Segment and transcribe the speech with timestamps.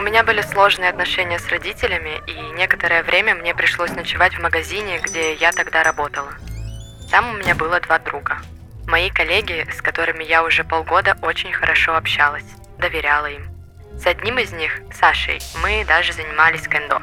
[0.00, 4.98] У меня были сложные отношения с родителями, и некоторое время мне пришлось ночевать в магазине,
[4.98, 6.32] где я тогда работала.
[7.10, 8.38] Там у меня было два друга.
[8.86, 12.46] Мои коллеги, с которыми я уже полгода очень хорошо общалась,
[12.78, 13.46] доверяла им.
[13.98, 17.02] С одним из них, Сашей, мы даже занимались кендо.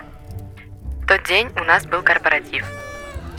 [1.03, 2.65] В тот день у нас был корпоратив.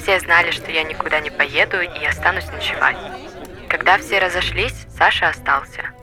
[0.00, 2.96] Все знали, что я никуда не поеду и останусь ночевать.
[3.68, 5.82] Когда все разошлись, Саша остался–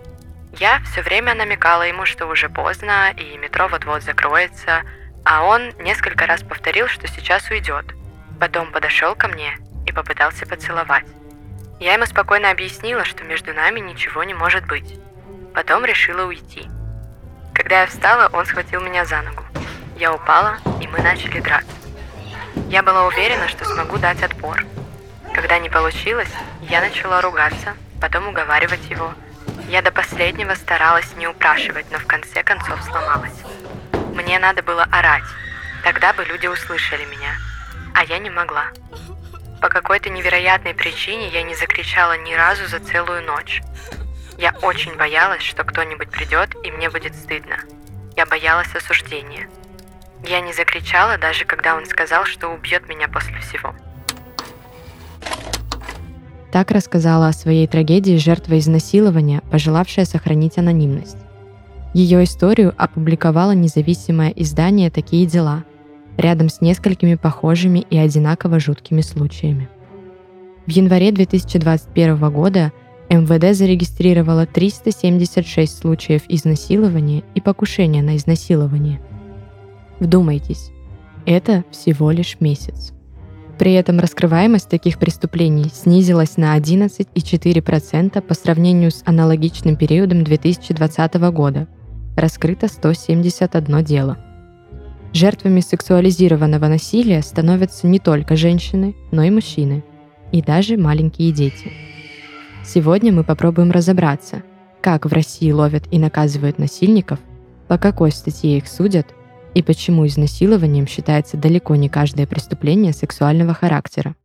[0.60, 4.84] я все время намекала ему, что уже поздно и метро вот-вот закроется,
[5.26, 7.86] а он несколько раз повторил, что сейчас уйдет.
[8.40, 11.06] Потом подошел ко мне и попытался поцеловать.
[11.80, 14.98] Я ему спокойно объяснила, что между нами ничего не может быть.
[15.54, 16.70] Потом решила уйти.
[17.54, 19.44] Когда я встала, он схватил меня за ногу.
[19.98, 21.72] Я упала, и мы начали драться.
[22.70, 24.66] Я была уверена, что смогу дать отпор.
[25.34, 26.32] Когда не получилось,
[26.62, 29.14] я начала ругаться, потом уговаривать его–
[29.70, 33.44] я до последнего старалась не упрашивать, но в конце концов сломалась.
[34.14, 35.24] Мне надо было орать,
[35.84, 37.36] тогда бы люди услышали меня,
[37.94, 38.68] а я не могла.
[39.62, 43.62] По какой-то невероятной причине я не закричала ни разу за целую ночь.
[44.38, 47.58] Я очень боялась, что кто-нибудь придет и мне будет стыдно.
[48.16, 49.50] Я боялась осуждения.
[50.24, 53.76] Я не закричала, даже когда он сказал, что убьет меня после всего.
[56.56, 61.18] Так рассказала о своей трагедии жертва изнасилования, пожелавшая сохранить анонимность.
[61.94, 65.66] Ее историю опубликовало независимое издание «Такие дела»,
[66.16, 69.68] рядом с несколькими похожими и одинаково жуткими случаями.
[70.66, 72.72] В январе 2021 года
[73.10, 79.02] МВД зарегистрировало 376 случаев изнасилования и покушения на изнасилование.
[80.00, 80.72] Вдумайтесь,
[81.26, 82.94] это всего лишь месяц.
[83.58, 91.68] При этом раскрываемость таких преступлений снизилась на 11,4% по сравнению с аналогичным периодом 2020 года.
[92.18, 94.18] Раскрыто 171 дело.
[95.14, 99.86] Жертвами сексуализированного насилия становятся не только женщины, но и мужчины,
[100.34, 101.72] и даже маленькие дети.
[102.66, 104.44] Сегодня мы попробуем разобраться,
[104.82, 107.20] как в России ловят и наказывают насильников,
[107.70, 109.08] по какой статье их судят
[109.56, 114.16] и почему изнасилованием считается далеко не каждое преступление сексуального характера.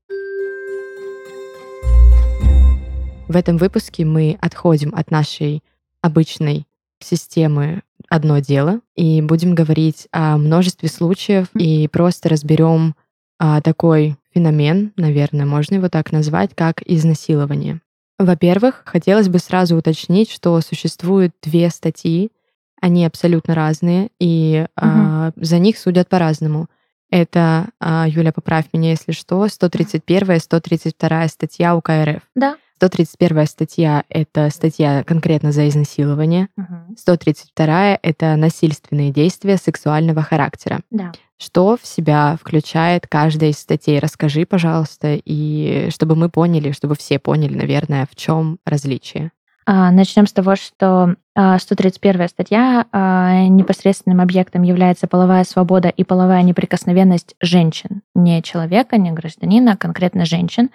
[3.29, 5.63] В этом выпуске мы отходим от нашей
[6.03, 6.67] обычной
[7.01, 12.97] системы одно дело и будем говорить о множестве случаев и просто разберем
[13.39, 17.81] а, такой феномен, наверное, можно его так назвать, как изнасилование.
[18.19, 22.33] Во-первых, хотелось бы сразу уточнить, что существует две статьи,
[22.81, 24.87] они абсолютно разные, и угу.
[24.87, 26.69] а, за них судят по-разному.
[27.11, 32.23] Это, а, Юля, поправь меня, если что, 131 и 132 статья УК РФ.
[32.35, 32.57] Да.
[32.77, 36.49] 131 статья— это статья конкретно за изнасилование.
[36.57, 36.97] Угу.
[36.97, 40.81] 132— это насильственные действия сексуального характера.
[40.91, 41.13] Да.
[41.37, 43.99] Что в себя включает каждая из статей?
[43.99, 49.31] Расскажи, пожалуйста, и чтобы мы поняли, чтобы все поняли, наверное, в чем различие.
[49.73, 56.03] А, Начнем с того, что 131 а, статья а, непосредственным объектом является половая свобода и
[56.03, 58.03] половая неприкосновенность женщин.
[58.17, 60.71] Не человека, не гражданина, а конкретно женщин.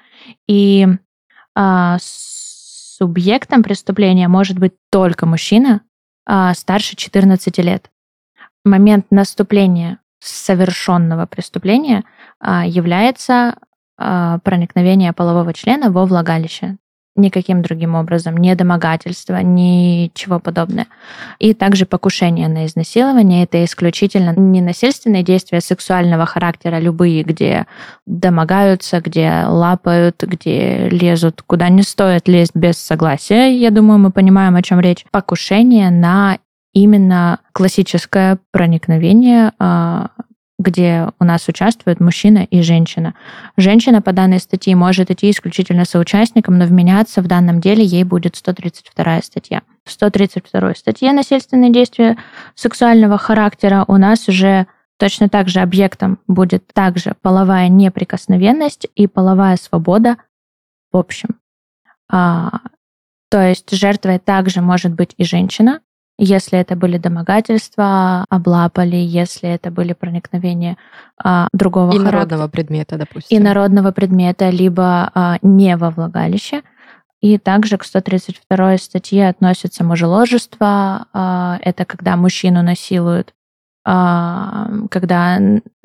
[0.48, 0.88] И
[2.00, 5.82] субъектом преступления может быть только мужчина
[6.54, 7.90] старше 14 лет.
[8.66, 12.04] Момент наступления совершенного преступления
[12.42, 13.58] является
[13.98, 16.78] проникновение полового члена во влагалище
[17.16, 20.88] никаким другим образом, не домогательство, ничего подобного.
[21.40, 27.68] И также покушение на изнасилование— это исключительно ненасильственные действия сексуального характера, любые, где
[28.06, 33.58] домогаются, где лапают, где лезут, куда не стоит лезть без согласия.
[33.58, 35.06] Я думаю, мы понимаем, о чем речь.
[35.12, 36.38] Покушение на
[36.76, 40.10] именно классическое проникновение а,
[40.58, 43.14] где у нас участвуют мужчина и женщина.
[43.58, 48.36] Женщина по данной статье может идти исключительно соучастником, но вменяться в данном деле ей будет
[48.36, 49.64] 132 статья.
[49.84, 52.18] В 132 статье «Насильственные действия
[52.56, 54.68] сексуального характера» у нас уже
[54.98, 60.16] точно так же объектом будет также половая неприкосновенность и половая свобода
[60.92, 61.40] в общем.
[62.10, 62.60] А,
[63.30, 65.82] то есть жертвой также может быть и женщина,
[66.18, 70.78] если это были домогательства, облапали, если это были проникновения
[71.22, 72.16] а, другого И характера.
[72.20, 73.38] народного предмета, допустим.
[73.38, 76.62] И народного предмета, либо а, не во влагалище.
[77.22, 81.08] И также к 132 статье относится мужеложество.
[81.12, 83.34] А, это когда мужчину насилуют,
[83.86, 85.40] а, когда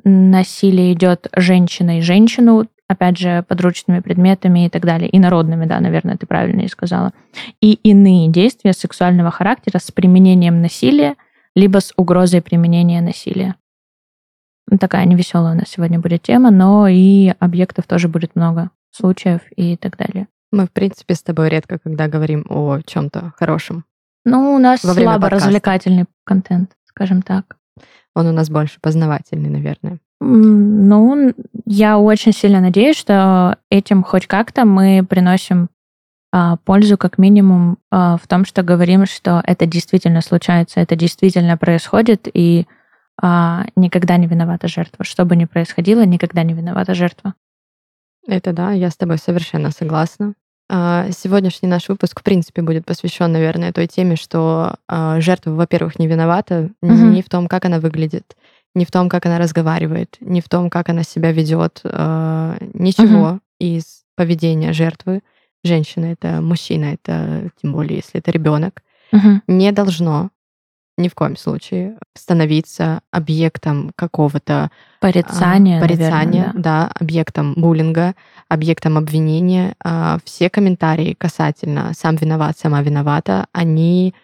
[0.04, 5.08] насилие идет женщина и женщину, опять же, подручными предметами и так далее.
[5.08, 7.12] И народными, да, наверное, ты правильно и сказала.
[7.60, 11.14] И иные действия сексуального характера с применением насилия,
[11.54, 13.54] либо с угрозой применения насилия.
[14.80, 19.76] Такая невеселая у нас сегодня будет тема, но и объектов тоже будет много, случаев и
[19.76, 20.26] так далее.
[20.50, 23.84] Мы, в принципе, с тобой редко, когда говорим о чем-то хорошем.
[24.24, 25.36] Ну, у нас слабо подкаста.
[25.36, 27.56] развлекательный контент, скажем так.
[28.16, 30.00] Он у нас больше познавательный, наверное.
[30.20, 31.32] Ну,
[31.64, 35.70] я очень сильно надеюсь, что этим хоть как-то мы приносим
[36.32, 41.56] а, пользу, как минимум, а, в том, что говорим, что это действительно случается, это действительно
[41.56, 42.66] происходит, и
[43.20, 45.04] а, никогда не виновата жертва.
[45.04, 47.34] Что бы ни происходило, никогда не виновата жертва.
[48.26, 50.34] Это да, я с тобой совершенно согласна.
[50.68, 55.98] А, Сегодняшний наш выпуск, в принципе, будет посвящен, наверное, той теме, что а, жертва, во-первых,
[55.98, 57.12] не виновата Мгм.
[57.12, 58.36] ни в том, как она выглядит,
[58.74, 61.80] ни в том, как она разговаривает, ни в том, как она себя ведет.
[61.84, 65.22] а, Ничего из поведения жертвы,
[65.64, 68.82] женщины, это мужчина, это тем более, если это ребенок,
[69.12, 69.42] Мгм.
[69.48, 70.30] не должно
[70.96, 74.70] ни в коем случае становиться объектом какого-то
[75.00, 76.90] Порицание, а, порицания, наверное, да.
[77.00, 78.14] объектом буллинга,
[78.48, 79.74] объектом обвинения.
[79.82, 84.14] А, Все комментарии касательно «сам виноват», «сама виновата», они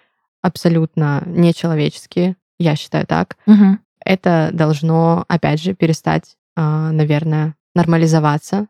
[0.43, 3.37] абсолютно нечеловеческие, я считаю так.
[3.47, 3.79] да.
[4.07, 8.69] Это должно, опять же, перестать, а, наверное, нормализоваться.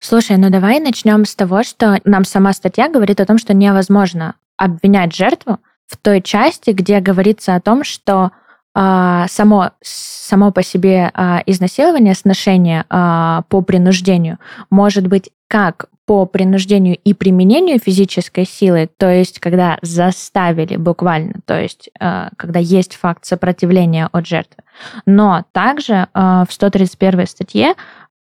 [0.00, 4.36] Слушай, ну давай начнем с того, что нам сама статья говорит о том, что невозможно
[4.56, 8.30] обвинять жертву в той части, где говорится о том, что
[8.74, 14.38] а, само, само по себе а, изнасилование, сношение по принуждению
[14.70, 21.60] может быть как по принуждению и применению физической силы, то есть когда заставили буквально, то
[21.60, 24.62] есть а, когда есть факт сопротивления от жертвы,
[25.04, 27.74] но также а, в 131 статье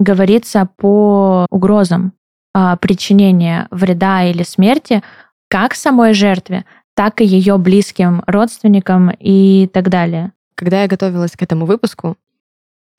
[0.01, 2.13] говорится по угрозам
[2.53, 5.03] а, причинения вреда или смерти
[5.49, 10.33] как самой жертве, так и ее близким родственникам и так далее.
[10.57, 12.17] Когда я готовилась к этому выпуску,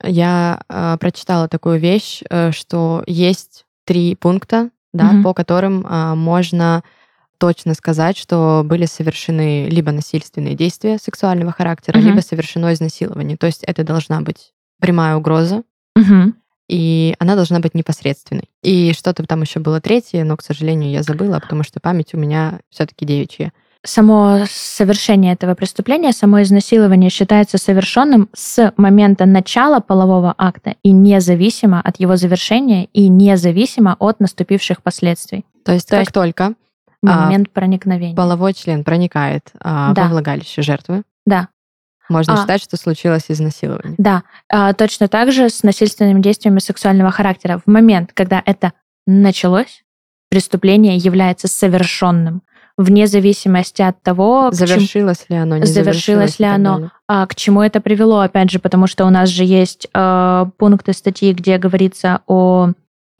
[0.02, 5.22] я а, прочитала такую вещь, э, что есть три пункта, да, Мгм.
[5.22, 6.82] по которым а, можно
[7.38, 12.06] точно сказать, что были совершены либо насильственные действия сексуального характера, Мгм.
[12.08, 13.36] либо совершено изнасилование.
[13.36, 15.62] То есть это должна быть прямая угроза,
[15.96, 16.34] Мгм.
[16.68, 18.50] и она должна быть непосредственной.
[18.62, 22.18] И что-то там еще было третье, но, к сожалению, я забыла, потому что память у
[22.18, 23.52] меня все-таки девичья.
[23.82, 31.80] Само совершение этого преступления, само изнасилование считается совершенным с момента начала полового акта и независимо
[31.80, 35.46] от его завершения и независимо от наступивших последствий.
[35.64, 36.54] То есть То как есть только
[37.06, 38.14] А, момент проникновения.
[38.14, 40.02] половой член проникает а, Да.
[40.04, 41.48] во влагалище жертвы, Да.
[42.10, 42.36] можно А.
[42.36, 43.94] считать, что случилось изнасилование.
[43.96, 47.62] Да, а, точно так же с насильственными действиями сексуального характера.
[47.64, 48.74] В момент, когда это
[49.06, 49.82] началось,
[50.28, 52.42] преступление является совершенным,
[52.80, 56.90] вне зависимости от того, Завершилось ли оно, не Завершилось ли и так оно?
[57.06, 60.92] а, к чему это привело, опять же, потому что у нас же есть э, пункты
[60.94, 62.70] статьи, где говорится о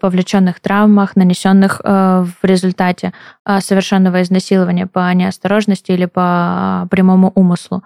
[0.00, 3.12] повлеченных травмах, нанесенных э, в результате
[3.45, 7.83] э, совершенного изнасилования по неосторожности или по прямому умыслу.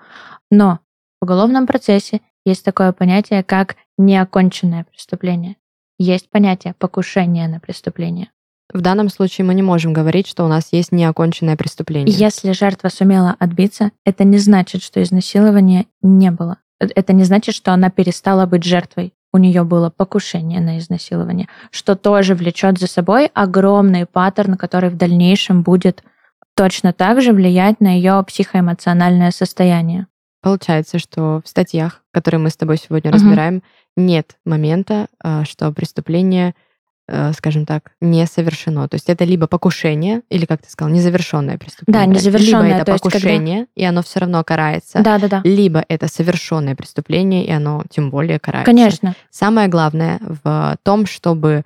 [0.53, 0.79] Но
[1.21, 5.57] в уголовном процессе есть такое понятие, как неоконченное преступление.
[5.99, 8.31] Есть понятие покушения на преступление.
[8.75, 12.13] В данном случае мы не можем говорить, что у нас есть неоконченное преступление.
[12.15, 16.59] Если жертва сумела отбиться, это не значит, что изнасилования не было.
[16.81, 19.15] Э- Это не значит, что она перестала быть жертвой.
[19.33, 24.97] У нее было покушение на изнасилование, что тоже влечет за собой огромный паттерн, который в
[24.97, 26.03] дальнейшем будет
[26.57, 30.07] точно так же влиять на ее психоэмоциональное состояние.
[30.43, 33.15] Получается, что в статьях, которые мы с тобой сегодня Мгм.
[33.21, 33.63] разбираем,
[33.97, 36.55] нет момента, а, что преступление,
[37.35, 38.89] скажем так, не совершено.
[38.89, 42.07] То есть это либо покушение, или, как ты сказал, незавершенное преступление.
[42.07, 45.01] Да, незавершенное, Либо это то есть когда- покушение, и оно все равно карается.
[45.01, 45.43] Да-да-да.
[45.45, 48.65] Либо это совершенное преступление, и оно тем более карается.
[48.71, 49.15] Конечно.
[49.31, 51.65] Самое главное в том, чтобы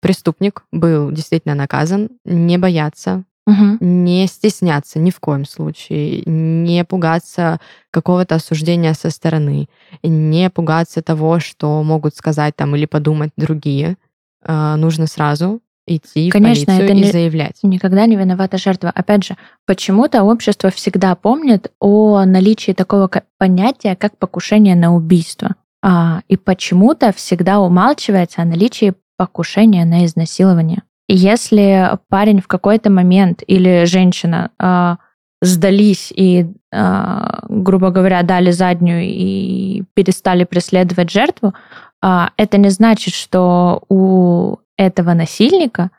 [0.00, 3.78] преступник был действительно наказан, не бояться, Мгм.
[3.80, 7.58] не стесняться ни в коем случае, не пугаться
[7.90, 9.68] какого-то осуждения со стороны,
[10.02, 13.96] не пугаться того, что могут сказать там или подумать другие.
[14.44, 17.58] А, Нужно сразу идти Конечно, в полицию это и не- заявлять.
[17.62, 18.90] Никогда не виновата жертва.
[18.94, 25.56] Опять же, почему-то общество всегда помнит о наличии такого понятия, как покушение на убийство.
[25.82, 30.82] А, и почему-то всегда умалчивается о наличии покушения на изнасилование.
[31.08, 34.98] И если парень в какой-то момент или женщина а,
[35.42, 41.54] сдались и, а, грубо говоря, дали заднюю и перестали преследовать жертву,
[42.02, 45.90] это не значит, что у этого насильника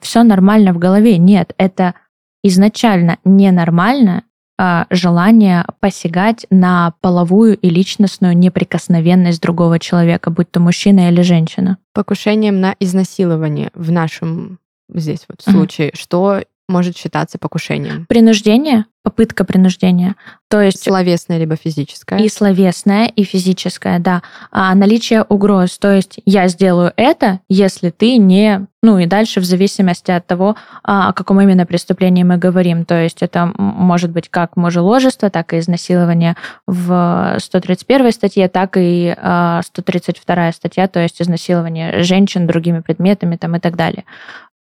[0.00, 1.18] все нормально в голове.
[1.18, 1.94] Нет, это
[2.42, 4.24] изначально ненормально
[4.60, 11.78] а, желание посягать на половую и личностную неприкосновенность другого человека, будь то мужчина или женщина.
[11.94, 14.58] Покушением на изнасилование в нашем
[14.92, 18.06] здесь вот случае, что может считаться покушением?
[18.06, 20.16] Принуждение, попытка принуждения,
[20.50, 22.18] то есть Словесное либо физическое?
[22.18, 24.22] и словесное, и физическое, да.
[24.50, 28.66] А наличие угроз, то есть я сделаю это, если ты не...
[28.82, 32.84] Ну и дальше в зависимости от того, а, о каком именно преступлении мы говорим.
[32.84, 36.36] То есть это может быть как мужеложество, так и изнасилование
[36.66, 43.56] в 131 статье, так и а, 132 статья, то есть изнасилование женщин другими предметами там,
[43.56, 44.04] и так далее.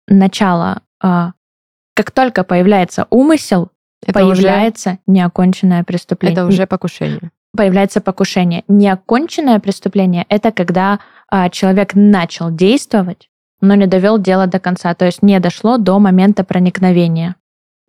[0.08, 0.82] Начало.
[1.04, 1.34] а,
[1.96, 3.72] Как только появляется умысел,
[4.06, 6.34] это уже, появляется неоконченное преступление.
[6.38, 7.32] это уже покушение.
[7.56, 8.64] появляется покушение.
[8.68, 11.00] Неоконченное преступление– это когда
[11.30, 13.30] а, человек начал действовать,
[13.62, 17.36] но не довел дело до конца, то есть не дошло до момента проникновения.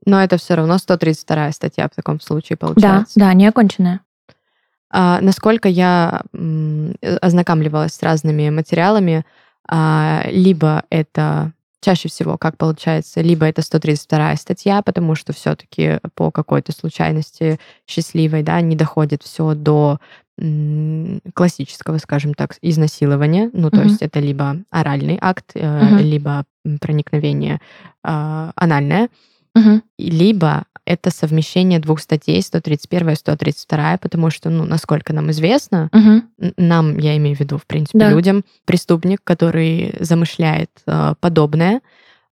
[0.07, 3.21] Но это все равно 132 статья в таком случае Да, получается.
[3.21, 4.01] да, неоконченное.
[4.91, 9.27] А, насколько я м, э, ознакомливалась с разными материалами,
[9.69, 16.31] а, либо это чаще всего, как получается, либо это 132 статья, потому что все-таки по
[16.31, 19.99] какой-то случайности счастливой, да, не доходит все до
[21.35, 23.51] классического, скажем так, изнасилования.
[23.53, 25.99] Ну, то есть это либо оральный акт, э, Мгм.
[25.99, 26.45] либо
[26.81, 27.61] проникновение
[28.05, 29.09] а, анальное,
[29.99, 35.89] и либо это совмещение двух статей, 131 и 132, потому что, ну, насколько нам известно,
[35.93, 36.25] н-
[36.57, 38.11] нам, я имею в виду, в принципе, Да.
[38.11, 41.81] людям, преступник, который замышляет э, подобное,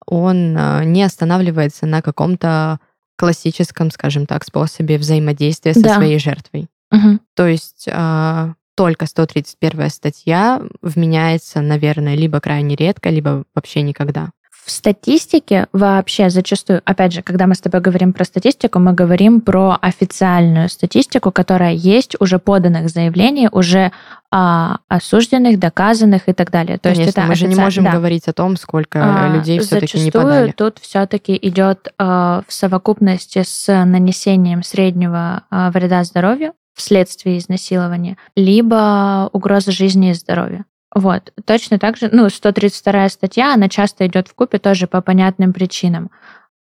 [0.06, 2.78] он э, не останавливается на каком-то
[3.18, 5.94] классическом, скажем так, способе взаимодействия со Да.
[5.96, 6.68] своей жертвой.
[6.90, 7.20] Мгм.
[7.34, 14.30] То есть э, только 131 статья вменяется, наверное, либо крайне редко, либо вообще никогда.
[14.66, 19.40] В статистике вообще зачастую, опять же, когда мы с тобой говорим про статистику, мы говорим
[19.40, 23.92] про официальную статистику, которая есть уже поданных заявлений, уже
[24.32, 26.78] а, осужденных, доказанных и так далее.
[26.78, 27.92] То Конечно, есть это мы же не можем да.
[27.92, 30.50] говорить о том, сколько А, людей все-таки не подали.
[30.50, 39.30] тут все-таки идет а, в совокупности с нанесением среднего а, вреда здоровью вследствие изнасилования, либо
[39.32, 40.64] угроза жизни и здоровью.
[40.96, 41.30] Вот.
[41.44, 46.10] Точно так же, ну, 132 статья, она часто идет в купе тоже по понятным причинам.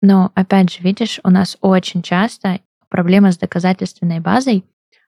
[0.04, 2.60] Но, опять же, видишь, у нас очень часто
[2.90, 4.66] проблема с доказательственной базой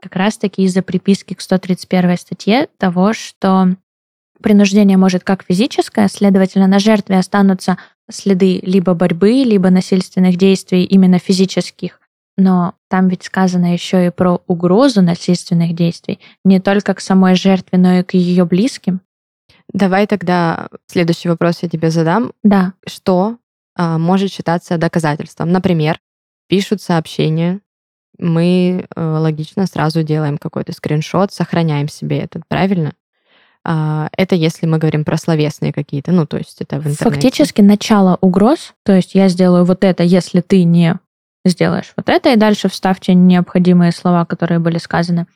[0.01, 3.75] как раз-таки из-за приписки к 131 статье того, что
[4.41, 7.77] принуждение может как физическое, следовательно, на жертве останутся
[8.09, 11.99] следы либо борьбы, либо насильственных действий именно физических.
[12.37, 17.77] Но там ведь сказано еще и про угрозу насильственных действий не только к самой жертве,
[17.77, 19.01] но и к ее близким.
[19.73, 22.33] Давай тогда следующий вопрос я тебе задам.
[22.43, 23.37] Да, Что
[23.75, 25.51] а, может считаться доказательством?
[25.51, 25.99] Например,
[26.47, 27.61] пишут сообщение,
[28.17, 32.93] мы э, логично сразу делаем какой-то скриншот, сохраняем себе этот, правильно?
[33.63, 37.03] А, это если мы говорим про словесные какие-то, ну, то есть это в интернете.
[37.03, 40.99] фактически начало угроз, то есть я сделаю вот это, если ты не
[41.45, 45.27] сделаешь вот это, и дальше вставьте необходимые слова, которые были сказаны.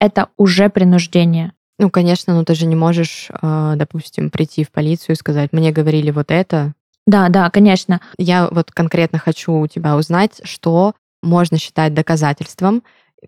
[0.00, 1.52] Это уже принуждение.
[1.78, 5.70] Ну, конечно, но ты же не можешь, э, допустим, прийти в полицию и сказать, мне
[5.70, 6.74] говорили вот это.
[7.06, 8.00] Да, да, конечно.
[8.18, 12.82] Я вот конкретно хочу у тебя узнать, что можно считать доказательством,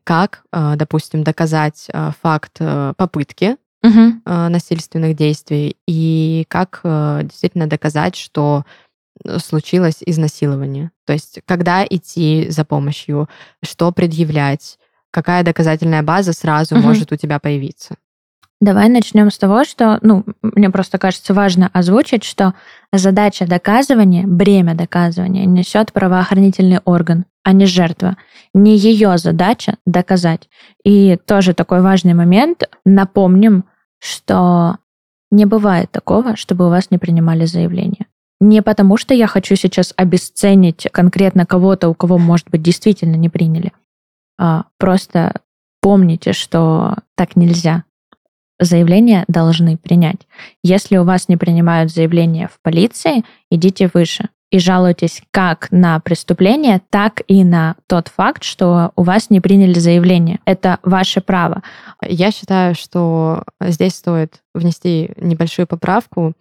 [0.05, 3.57] как, э, допустим, доказать э, факт э, попытки
[4.27, 8.65] э, насильственных действий и как э, действительно доказать, что
[9.39, 10.91] случилось изнасилование.
[11.07, 13.29] То есть когда идти за помощью,
[13.63, 14.79] что предъявлять,
[15.11, 16.85] какая доказательная база сразу Мгм.
[16.87, 17.97] может у тебя появиться.
[18.61, 22.53] Давай начнем с того, что, ну, мне просто кажется важно озвучить, что
[22.93, 28.19] задача доказывания, бремя доказывания несет правоохранительный орган, а не жертва.
[28.53, 30.51] Не ее задача доказать.
[30.85, 32.65] И тоже такой важный момент.
[32.85, 33.65] Напомним,
[33.99, 34.77] что
[35.31, 38.07] не бывает такого, чтобы у вас не принимали заявление.
[38.41, 43.29] Не потому, что я хочу сейчас обесценить конкретно кого-то, у кого, может быть, действительно не
[43.29, 43.73] приняли.
[44.39, 45.41] А просто
[45.83, 47.85] помните, что так нельзя.
[48.61, 50.29] заявление должны принять.
[50.63, 56.81] Если у вас не принимают заявление в полиции, идите выше и жалуйтесь как на преступление,
[56.91, 60.41] так и на тот факт, что у вас не приняли заявление.
[60.45, 61.63] Это ваше право.
[62.03, 66.35] Я считаю, что здесь стоит внести небольшую поправку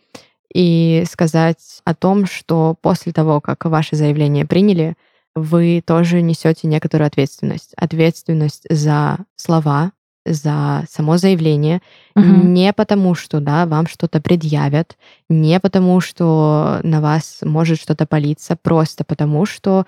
[0.54, 4.96] и сказать о том, что после того, как ваше заявление приняли,
[5.36, 7.74] вы тоже несете некоторую ответственность.
[7.78, 9.92] Ответственность за слова,
[10.26, 11.82] за само заявление,
[12.16, 12.26] угу.
[12.26, 14.98] не потому, что да, вам что-то предъявят,
[15.30, 19.86] не потому, что на вас может что-то палиться, просто потому, что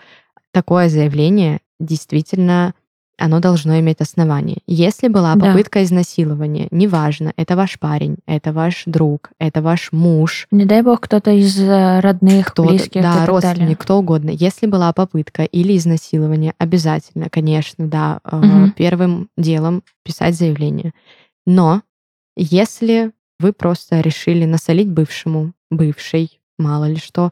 [0.51, 2.73] такое заявление действительно
[3.21, 4.57] оно должно иметь основание.
[4.65, 5.83] Если была попытка да.
[5.83, 10.47] изнасилования, неважно, это ваш парень, это ваш друг, это ваш муж.
[10.51, 14.31] Не дай бог кто-то из э, родных, кто близких, да, родственник, кто угодно.
[14.31, 18.71] Если была попытка или изнасилование, обязательно, конечно, да, угу.
[18.75, 20.93] первым делом писать заявление.
[21.45, 21.83] Но
[22.35, 27.31] если вы просто решили насолить бывшему, бывшей, мало ли что,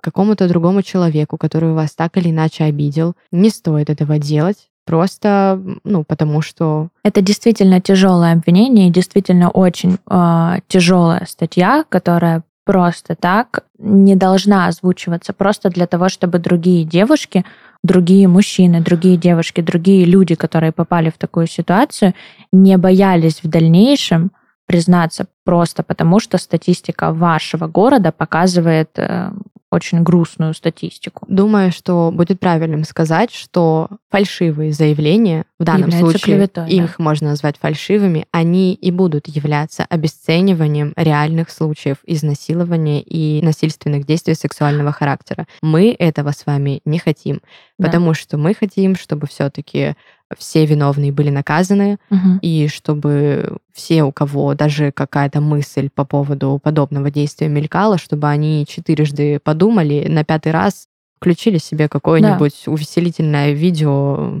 [0.00, 4.67] какому-то другому человеку, который вас так или иначе обидел, не стоит этого делать.
[4.88, 6.88] Просто, ну, потому что...
[7.02, 14.66] Это действительно тяжелое обвинение, действительно очень э, а, тяжелая статья, которая просто так не должна
[14.66, 17.44] озвучиваться просто для того, чтобы другие девушки,
[17.82, 22.14] другие мужчины, другие девушки, другие люди, которые попали в такую ситуацию,
[22.50, 24.30] не боялись в дальнейшем
[24.66, 29.32] признаться просто потому, что статистика вашего города показывает э,
[29.70, 31.26] очень грустную статистику.
[31.28, 37.04] Думаю, что будет правильным сказать, что фальшивые заявления, в данном случае клеветой, их да.
[37.04, 44.92] можно назвать фальшивыми, они и будут являться обесцениванием реальных случаев изнасилования и насильственных действий сексуального
[44.92, 45.46] характера.
[45.60, 47.42] Мы этого с вами не хотим,
[47.78, 47.86] да.
[47.86, 49.96] потому что мы хотим, чтобы все-таки
[50.36, 52.38] все виновные были наказаны, угу.
[52.42, 58.66] и чтобы все, у кого даже какая-то мысль по поводу подобного действия мелькала, чтобы они
[58.68, 60.86] четырежды подумали, на пятый раз
[61.18, 62.72] включили себе какое-нибудь да.
[62.72, 64.40] увеселительное видео.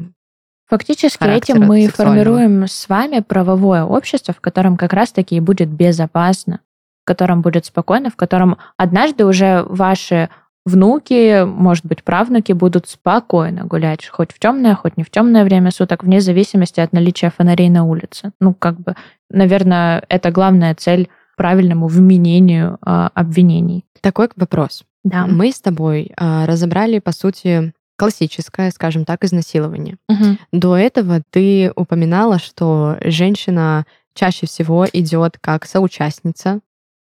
[0.68, 6.60] Фактически этим мы формируем с вами правовое общество, в котором как раз-таки будет безопасно,
[7.02, 10.28] в котором будет спокойно, в котором однажды уже ваши
[10.68, 15.70] внуки, может быть, правнуки будут спокойно гулять, хоть в темное, хоть не в темное время
[15.70, 18.32] суток, вне зависимости от наличия фонарей на улице.
[18.40, 18.94] Ну, как бы,
[19.30, 23.84] наверное, это главная цель правильному вменению э, обвинений.
[24.00, 24.84] Такой вопрос.
[25.04, 25.26] Да.
[25.26, 29.96] Мы с тобой э, разобрали, по сути, классическое, скажем так, изнасилование.
[30.08, 30.36] Угу.
[30.52, 36.60] До этого ты упоминала, что женщина чаще всего идет как соучастница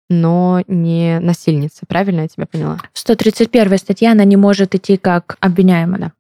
[0.10, 1.86] но не насильница.
[1.88, 2.80] Правильно я тебя поняла?
[2.94, 6.00] 131 статья, она не может идти как обвиняемая.
[6.00, 6.12] Да.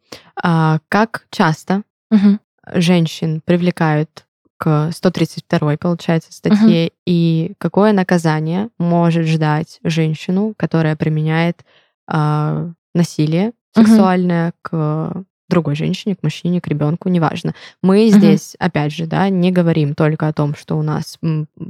[0.41, 2.39] А, как часто угу.
[2.73, 4.25] женщин привлекают
[4.57, 6.93] к 132 получается статье, угу.
[7.05, 11.63] и какое наказание может ждать женщину, которая применяет
[12.07, 14.55] а, насилие сексуальное угу.
[14.61, 17.53] к другой женщине, к мужчине, к ребенку, неважно.
[17.81, 18.17] Мы uh-huh.
[18.17, 21.17] здесь, опять же, да, не говорим только о том, что у нас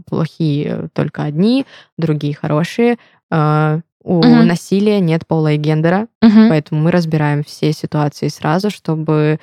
[0.06, 1.66] плохие только одни,
[1.98, 2.98] другие хорошие.
[3.32, 4.44] Uh, у uh-huh.
[4.44, 6.50] насилия нет пола и гендера, uh-huh.
[6.50, 9.40] поэтому мы разбираем все ситуации сразу, чтобы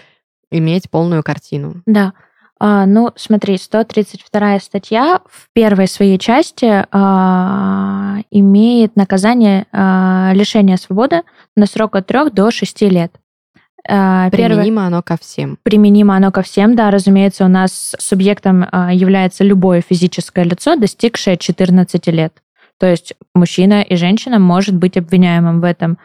[0.51, 1.83] иметь полную картину.
[1.87, 2.12] Да.
[2.59, 11.22] А, ну, смотри, 132 статья в первой своей части а, имеет наказание а, лишения свободы
[11.55, 13.12] на срок от 3 до 6 лет.
[13.88, 15.59] А, применимо Первое, оно ко всем.
[15.62, 16.90] Применимо оно ко всем, да.
[16.90, 22.33] Разумеется, у нас субъектом а, является любое физическое лицо, достигшее 14 лет.
[22.79, 25.99] То есть мужчина и женщина может быть обвиняемым в этом.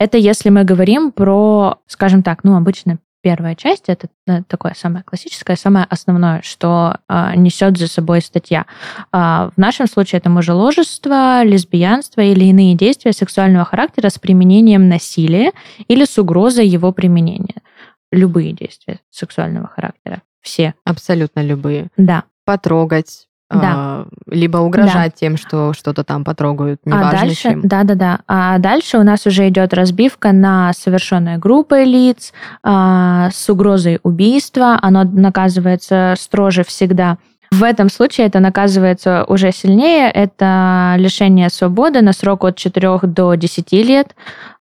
[0.00, 5.04] Это если мы говорим про, скажем так, ну, обычно первая часть это э, такое самое
[5.04, 8.66] классическое, самое основное, что э, несет за собой статья.
[9.12, 15.52] Э, в нашем случае это мужеложество, лесбиянство или иные действия сексуального характера с применением насилия
[15.88, 17.62] или с угрозой его применения.
[18.10, 20.22] Любые действия сексуального характера.
[20.40, 20.74] Все.
[20.84, 21.88] Абсолютно любые.
[21.96, 22.24] Да.
[22.44, 24.04] Потрогать, да.
[24.26, 25.18] э, либо угрожать да.
[25.18, 27.60] тем, что что-то там потрогают, а неважно а дальше, чем.
[27.62, 28.20] Да, да, да.
[28.26, 32.32] А дальше у нас уже идет разбивка на совершенные группой лиц
[32.62, 34.78] э, с угрозой убийства.
[34.82, 37.16] Оно наказывается строже всегда.
[37.50, 40.10] В этом случае это наказывается уже сильнее.
[40.10, 44.14] Это лишение свободы на срок от 4 до 10 лет.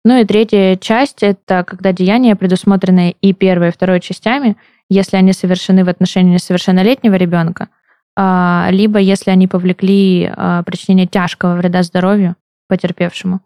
[0.05, 4.55] Ну и третья часть– это когда деяния, предусмотренные и первой, и второй частями,
[4.89, 7.78] если они совершены в отношении несовершеннолетнего ребенка– а,
[8.17, 12.35] либо если они повлекли а, причинение тяжкого вреда здоровью
[12.67, 13.41] потерпевшему,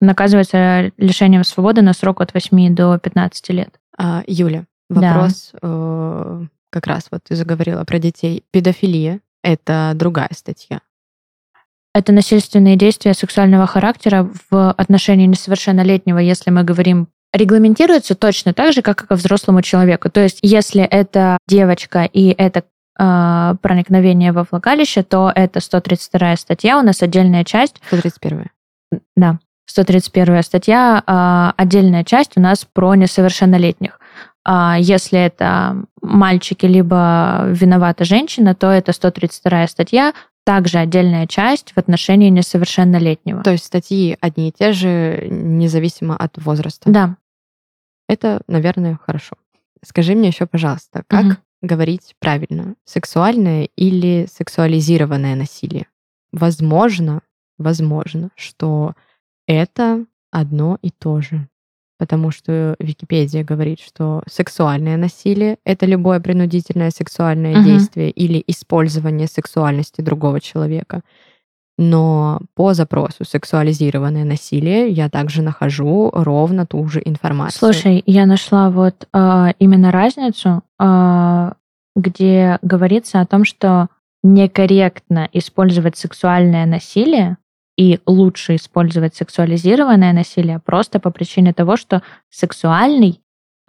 [0.00, 3.78] наказывается лишением свободы на срок от 8 до 15 лет.
[3.96, 5.58] А, Юля, вопрос да.
[5.62, 8.44] э, как раз вот ты заговорила про детей.
[8.50, 10.80] Педофилия это другая статья.
[11.94, 18.82] Это насильственные действия сексуального характера в отношении несовершеннолетнего, если мы говорим регламентируется точно так же,
[18.82, 20.10] как и ко взрослому человеку.
[20.10, 22.64] То есть, если это девочка и это
[22.98, 27.76] э, проникновение во влагалище, то это 132 статья, у нас отдельная часть.
[27.86, 28.46] 131.
[29.16, 34.00] Да, 131 статья, э, отдельная часть у нас про несовершеннолетних.
[34.44, 41.78] А если это мальчики либо виновата женщина, то это 132 статья, также отдельная часть в
[41.78, 43.42] отношении несовершеннолетнего.
[43.42, 46.90] То есть статьи одни и те же, независимо от возраста.
[46.90, 47.16] Да.
[48.08, 49.36] Это, наверное, хорошо.
[49.84, 51.36] Скажи мне еще, пожалуйста, как угу.
[51.62, 52.74] Говорить правильно?
[52.84, 55.86] Сексуальное или сексуализированное насилие?
[56.32, 57.22] Возможно,
[57.58, 58.94] возможно, что
[59.46, 61.48] это одно и то же
[61.98, 67.64] потому что Википедия говорит, что сексуальное насилие— это любое принудительное сексуальное угу.
[67.64, 71.02] действие или использование сексуальности другого человека.
[71.78, 77.72] Но по запросу сексуализированное насилие я также нахожу ровно ту же информацию.
[77.72, 81.52] Слушай, я нашла вот э, именно разницу, э,
[81.94, 83.88] где говорится о том, что
[84.24, 87.36] некорректно использовать сексуальное насилие
[87.76, 93.20] и лучше использовать сексуализированное насилие просто по причине того, что сексуальный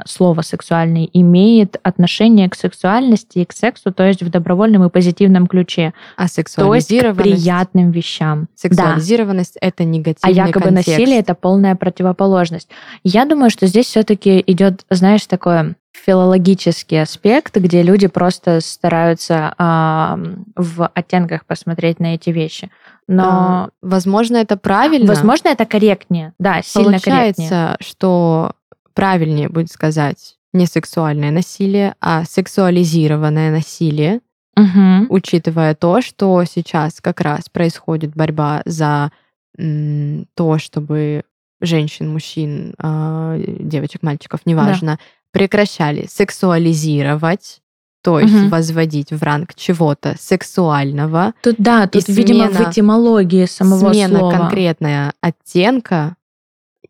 [0.05, 5.47] слово сексуальный имеет отношение к сексуальности и к сексу, то есть в добровольном и позитивном
[5.47, 5.93] ключе.
[6.15, 7.19] А сексуализированность...
[7.23, 8.47] То есть к приятным вещам.
[8.55, 10.87] Сексуализированность да.— это негативный А якобы контекст.
[10.89, 12.69] насилие— это полная противоположность.
[13.03, 19.53] Я думаю, что здесь все таки идет, знаешь, такое филологический аспект, где люди просто стараются
[19.57, 22.69] э, в оттенках посмотреть на эти вещи.
[23.07, 25.07] Но, а, возможно, это правильно.
[25.07, 26.33] Возможно, это корректнее.
[26.37, 27.77] Да, сильно Получается, корректнее.
[27.81, 28.51] что
[28.99, 34.19] правильнее будет сказать не сексуальное насилие, а сексуализированное насилие,
[34.57, 35.05] угу.
[35.07, 39.11] учитывая то, что сейчас как раз происходит борьба за
[39.57, 41.23] м, то, чтобы
[41.61, 44.99] женщин, мужчин, э, девочек, мальчиков, неважно, да.
[45.31, 47.61] прекращали сексуализировать
[48.01, 48.47] то есть угу.
[48.47, 51.33] возводить в ранг чего-то сексуального.
[51.43, 54.37] Тут да, тут, и видимо, смена, в этимологии самого смена слова.
[54.37, 56.15] конкретная оттенка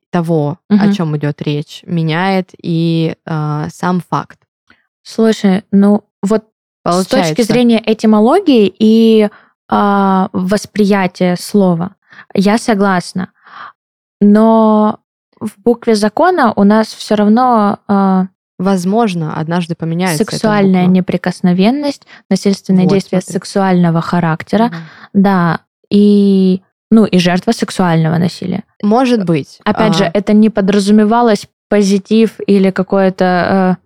[0.09, 0.79] того, угу.
[0.81, 4.39] о чем идет речь, меняет и э, сам факт.
[5.03, 6.45] Слушай, ну вот
[6.83, 7.15] Получается.
[7.15, 9.29] с точки зрения этимологии и
[9.71, 11.95] э, восприятия слова,
[12.33, 13.31] я согласна.
[14.21, 14.99] Но
[15.39, 18.25] в букве закона у нас все равно э,
[18.59, 20.25] Возможно, однажды поменяется.
[20.25, 23.33] Сексуальная неприкосновенность, насильственные вот, действия смотри.
[23.33, 24.75] сексуального характера, угу.
[25.13, 28.63] да, и ну и жертва сексуального насилия.
[28.81, 29.59] Может быть.
[29.63, 29.97] Опять а...
[29.97, 33.77] же, это не подразумевалось позитив или какое-то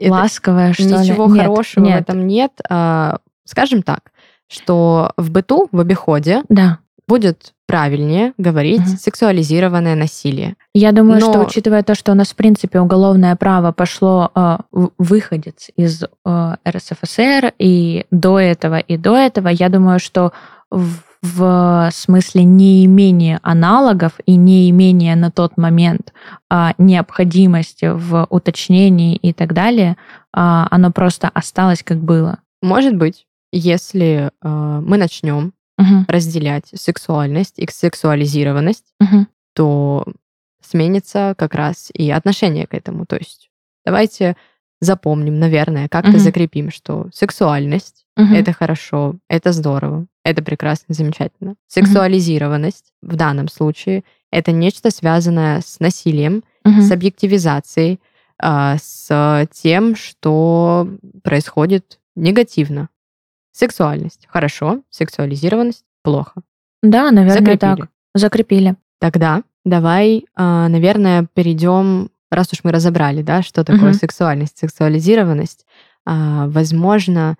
[0.00, 1.40] э, ласковое что Ничего ли?
[1.40, 2.52] хорошего нет, в этом нет.
[2.68, 4.12] А, скажем так,
[4.48, 8.96] что в быту, в обиходе да будет правильнее говорить угу.
[8.98, 10.54] сексуализированное насилие.
[10.74, 11.32] Я думаю, Но...
[11.32, 14.58] что учитывая то, что у нас в принципе уголовное право пошло э,
[14.98, 20.32] выходец из э, РСФСР и до этого и до этого, я думаю, что
[20.70, 26.12] в, в смысле неимения аналогов и неимения на тот момент
[26.50, 29.96] э, необходимости в уточнении и так далее, э,
[30.32, 32.38] оно просто осталось как было.
[32.62, 36.04] Может быть, если э, мы начнем угу.
[36.06, 39.26] разделять сексуальность и сексуализированность, угу.
[39.54, 40.04] то
[40.62, 43.06] сменится как раз и отношение к этому.
[43.06, 43.50] То есть
[43.84, 44.36] давайте
[44.80, 46.18] запомним, наверное, как-то угу.
[46.18, 48.34] закрепим, что сексуальность угу.
[48.34, 51.54] это хорошо, это здорово, это прекрасно, замечательно.
[51.66, 53.12] Сексуализированность угу.
[53.12, 56.82] в данном случае это нечто связанное с насилием, угу.
[56.82, 58.00] с объективизацией,
[58.40, 60.88] а, с тем, что
[61.22, 62.88] происходит негативно.
[63.52, 64.26] Сексуальность.
[64.28, 64.82] Хорошо.
[64.90, 65.84] Сексуализированность.
[66.02, 66.42] Плохо.
[66.82, 67.56] Да, наверное, Закрепили.
[67.58, 67.88] так.
[68.14, 68.76] Закрепили.
[69.00, 73.98] Тогда давай, а, наверное, перейдем, раз уж мы разобрали, да, что такое угу.
[73.98, 75.66] сексуальность, сексуализированность,
[76.04, 77.36] а, возможно,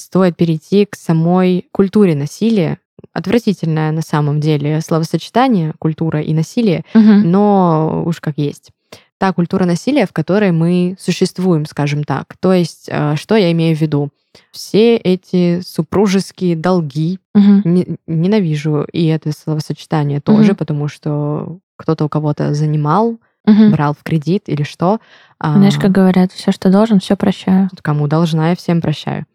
[0.00, 2.78] стоит перейти к самой культуре насилия.
[3.12, 7.02] Отвратительное на самом деле словосочетание культура и насилие, угу.
[7.02, 8.70] но уж как есть
[9.18, 12.36] та культура насилия, в которой мы существуем, скажем так.
[12.40, 14.10] То есть, а, что я имею в виду?
[14.52, 17.62] Все эти супружеские долги, угу.
[17.64, 20.58] не, ненавижу и это словосочетание тоже, угу.
[20.58, 23.70] потому что кто-то у кого-то занимал, угу.
[23.70, 25.00] брал в кредит или что.
[25.38, 27.68] А, Знаешь, как говорят, все, что должен, все прощаю.
[27.82, 29.26] Кому должна, я всем прощаю.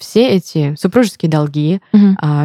[0.00, 1.80] Все эти супружеские долги,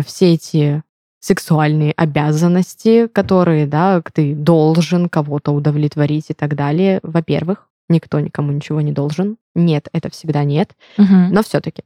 [0.05, 0.83] все эти
[1.21, 6.99] сексуальные обязанности, которые, да, ты должен кого-то удовлетворить и так далее.
[7.01, 9.37] Во-первых, никто никому ничего не должен.
[9.55, 10.75] Нет, это всегда нет.
[10.99, 11.07] Угу.
[11.31, 11.83] Но все-таки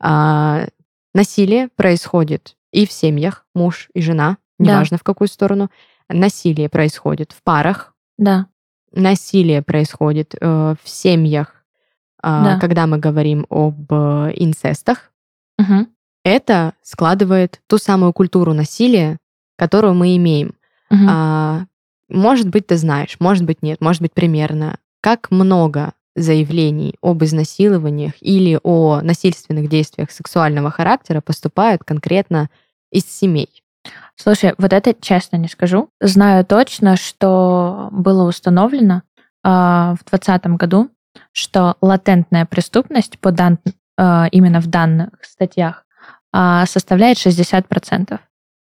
[0.00, 0.68] а,
[1.14, 4.72] насилие происходит и в семьях, муж и жена, Да.
[4.72, 5.70] неважно в какую сторону.
[6.08, 8.46] Насилие происходит в парах, Да.
[8.92, 11.57] насилие происходит э, в семьях, а,
[12.22, 12.58] Да.
[12.58, 15.10] когда мы говорим об э, инцестах.
[15.58, 15.88] Мгм.
[16.24, 19.18] Это складывает ту самую культуру насилия,
[19.56, 20.54] которую мы имеем.
[20.90, 21.06] Мгм.
[21.08, 21.66] А,
[22.08, 24.78] может быть, ты знаешь, может быть, нет, может быть, примерно.
[25.00, 32.50] Как много заявлений об изнасилованиях или о насильственных действиях сексуального характера поступают конкретно
[32.90, 33.62] из семей?
[34.16, 35.88] Слушай, вот это честно не скажу.
[36.00, 39.02] Знаю точно, что было установлено
[39.44, 40.90] а, в 2020 году,
[41.38, 43.58] что латентная преступность по дан-
[43.96, 45.84] а, именно в данных статьях
[46.32, 48.18] а, составляет 60%.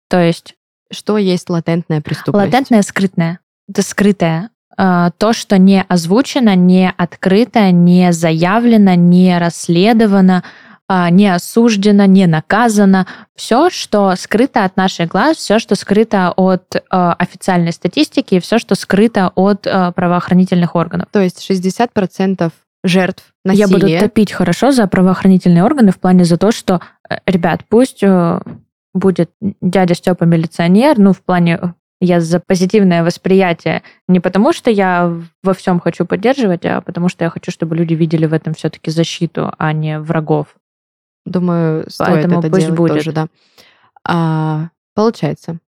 [0.08, 0.54] То есть
[0.92, 2.46] Что есть латентная преступность?
[2.46, 3.38] латентная скрытная.
[3.68, 4.50] Это скрытое.
[4.76, 10.42] А, То, что не озвучено, не открыто, не заявлено, не расследовано,
[10.86, 13.06] а, не осуждено, не наказано.
[13.34, 18.74] Все, что скрыто от наших глаз, все, что скрыто от а, официальной статистики, все, что
[18.74, 21.08] скрыто от а, правоохранительных органов.
[21.10, 22.52] То есть 60%
[22.84, 23.66] жертв насилия.
[23.66, 28.02] Я буду топить хорошо за правоохранительные органы в плане за то, что, э, ребят, пусть
[28.02, 28.40] э,
[28.92, 31.66] будет дядя Степа милиционер, ну, в плане э,
[32.00, 37.24] я за позитивное восприятие не потому, что я во всем хочу поддерживать, а потому что
[37.24, 40.54] я хочу, чтобы люди видели в этом все-таки защиту, а не врагов.
[41.24, 42.94] Думаю, стоит Поэтому это пусть делать будет.
[42.94, 43.28] тоже, да.
[44.06, 45.58] А, получается,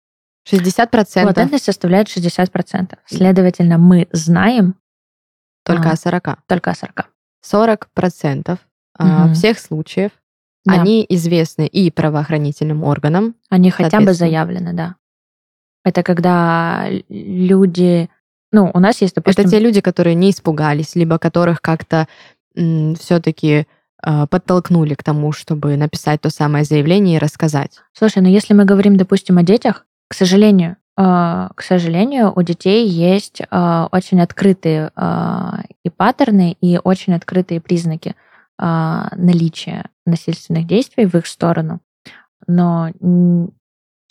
[0.46, 2.98] 60% Латентность составляет 60%.
[3.07, 4.74] Следовательно, мы знаем
[5.66, 5.92] только а.
[5.92, 6.38] о 40.
[6.46, 7.11] только о 40.
[7.44, 8.59] 40%
[8.98, 9.35] а, Мгм.
[9.35, 10.11] всех случаев,
[10.64, 10.81] Да.
[10.81, 14.94] они известны и правоохранительным органам, Они хотя бы заявлены, да.
[15.85, 18.09] Это когда люди...
[18.52, 19.44] Ну, у нас есть, допустим...
[19.44, 22.09] Это те люди, которые не испугались, либо которых как-то
[22.55, 23.66] все-таки
[24.31, 27.72] подтолкнули к тому, чтобы написать то самое заявление и рассказать.
[27.92, 32.88] Слушай, ну если мы говорим, допустим, о детях, к сожалению, э, к сожалению, у детей
[32.88, 35.50] есть э, очень открытые э,
[35.85, 38.14] и паттерны, и очень открытые признаки
[38.59, 41.80] наличия насильственных действий в их сторону.
[42.46, 42.88] Но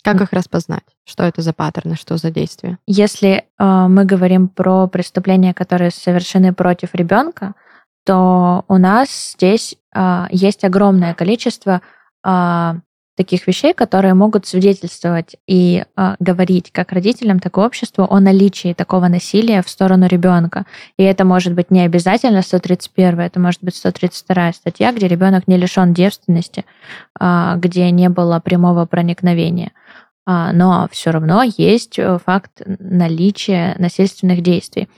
[0.04, 0.84] Как их распознать?
[1.04, 2.78] Что это за паттерны, что за действия?
[2.86, 7.54] если мы говорим про преступления, которые совершены против ребенка,
[8.04, 9.74] то у нас здесь
[10.30, 11.82] есть огромное количество
[13.16, 18.74] таких вещей, которые могут свидетельствовать и э, говорить как родителям, так и обществу о наличии
[18.74, 20.66] такого насилия в сторону ребенка.
[20.98, 25.56] И это может быть не обязательно 131, это может быть 132 статья, где ребенок не
[25.56, 26.64] лишен девственности,
[27.18, 29.72] э, где не было прямого проникновения.
[30.26, 34.88] А, но все равно есть э, факт наличия насильственных действий.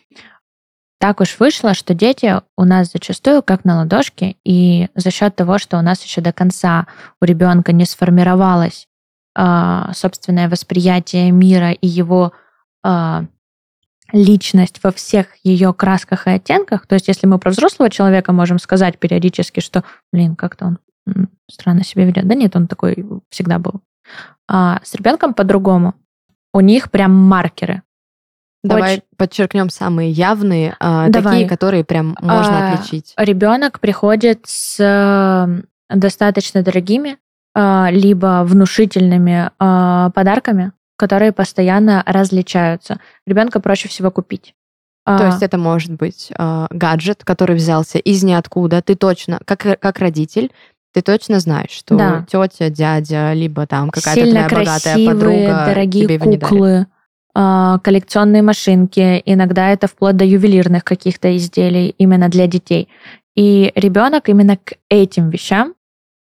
[1.01, 5.59] Так уж вышло, что дети у нас зачастую как на ладошке, и за счет того,
[5.59, 6.87] что у нас еще до конца
[7.21, 8.89] у ребенка не сформировалось
[9.37, 12.33] а, собственное восприятие мира и его
[12.83, 13.27] а,
[14.13, 18.59] личность во всех ее красках и оттенках, то есть если мы про взрослого человека можем
[18.59, 20.79] сказать периодически, что, блин, как-то он
[21.51, 22.27] странно себя ведет.
[22.27, 23.81] Да нет, он такой всегда был.
[24.49, 25.95] А с ребенком по-другому.
[26.53, 27.83] У них прям маркеры.
[28.65, 31.35] Давай Очень- подчеркнем самые явные, а, Давай.
[31.35, 33.15] такие, которые прям можно А, отличить.
[33.17, 35.63] Ребенок приходит с э,
[35.95, 37.19] достаточно дорогими,
[37.55, 39.51] э, либо внушительными
[40.13, 42.99] подарками, которые постоянно различаются.
[43.27, 44.55] Ребенка проще всего купить.
[45.07, 48.83] То А, есть это может быть а, гаджет, который взялся из ниоткуда.
[48.83, 50.53] Ты точно, как, как родитель,
[50.93, 52.27] ты точно знаешь, что Да.
[52.31, 56.89] тетя, дядя, либо там какая-то твоя богатая подруга дорогие тебе его не дарит.
[57.41, 62.89] А, коллекционные машинки, иногда это вплоть до ювелирных каких-то изделий именно для детей.
[63.37, 65.75] И ребенок именно к этим вещам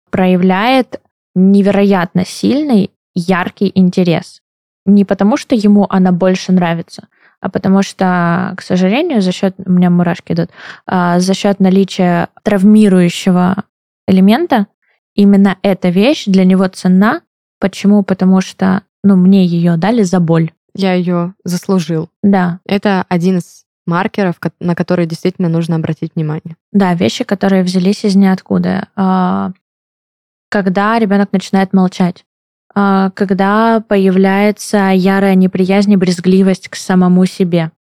[0.10, 1.02] проявляет
[1.36, 4.40] невероятно сильный, яркий интерес.
[4.86, 7.10] Не потому, что ему она больше нравится,
[7.42, 10.52] а потому что, к сожалению, за счет, у меня мурашки идут,
[10.86, 13.66] а, за счет наличия травмирующего
[14.08, 14.68] элемента,
[15.14, 17.20] именно эта вещь для него ценна.
[17.60, 18.02] Почему?
[18.02, 20.52] Потому что, ну, мне ее дали за боль.
[20.76, 22.10] Я ее заслужил.
[22.24, 26.56] Да, Это один из маркеров, на которые действительно нужно обратить внимание.
[26.72, 28.88] да, вещи, которые взялись из ниоткуда.
[28.96, 29.52] А,
[30.50, 32.26] Когда ребенок начинает молчать,
[32.74, 37.72] а, когда появляется ярая неприязнь и брезгливость к самому себе.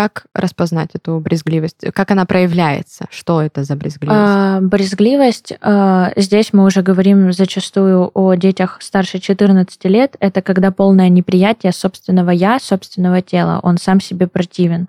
[0.00, 1.92] Как распознать эту брезгливость?
[1.92, 3.04] Как она проявляется?
[3.10, 4.18] Что это за брезгливость?
[4.18, 10.70] А, брезгливость, а, здесь мы уже говорим зачастую о детях старше 14 лет, это когда
[10.70, 14.88] полное неприятие собственного я, собственного тела, он сам себе противен.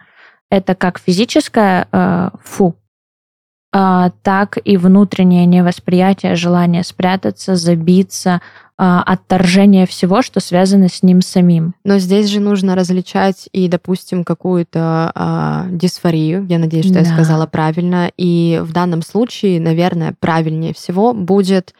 [0.50, 2.78] Это как физическое а, фу,
[3.74, 8.40] а, так и внутреннее невосприятие, желание спрятаться, забиться,
[8.84, 11.76] отторжение всего, что связано с ним самим.
[11.84, 16.48] Но здесь же нужно различать и, допустим, какую-то а, дисфорию.
[16.50, 17.02] Я надеюсь, что Да.
[17.02, 18.12] я сказала правильно.
[18.18, 21.76] И в данном случае, наверное, правильнее всего будет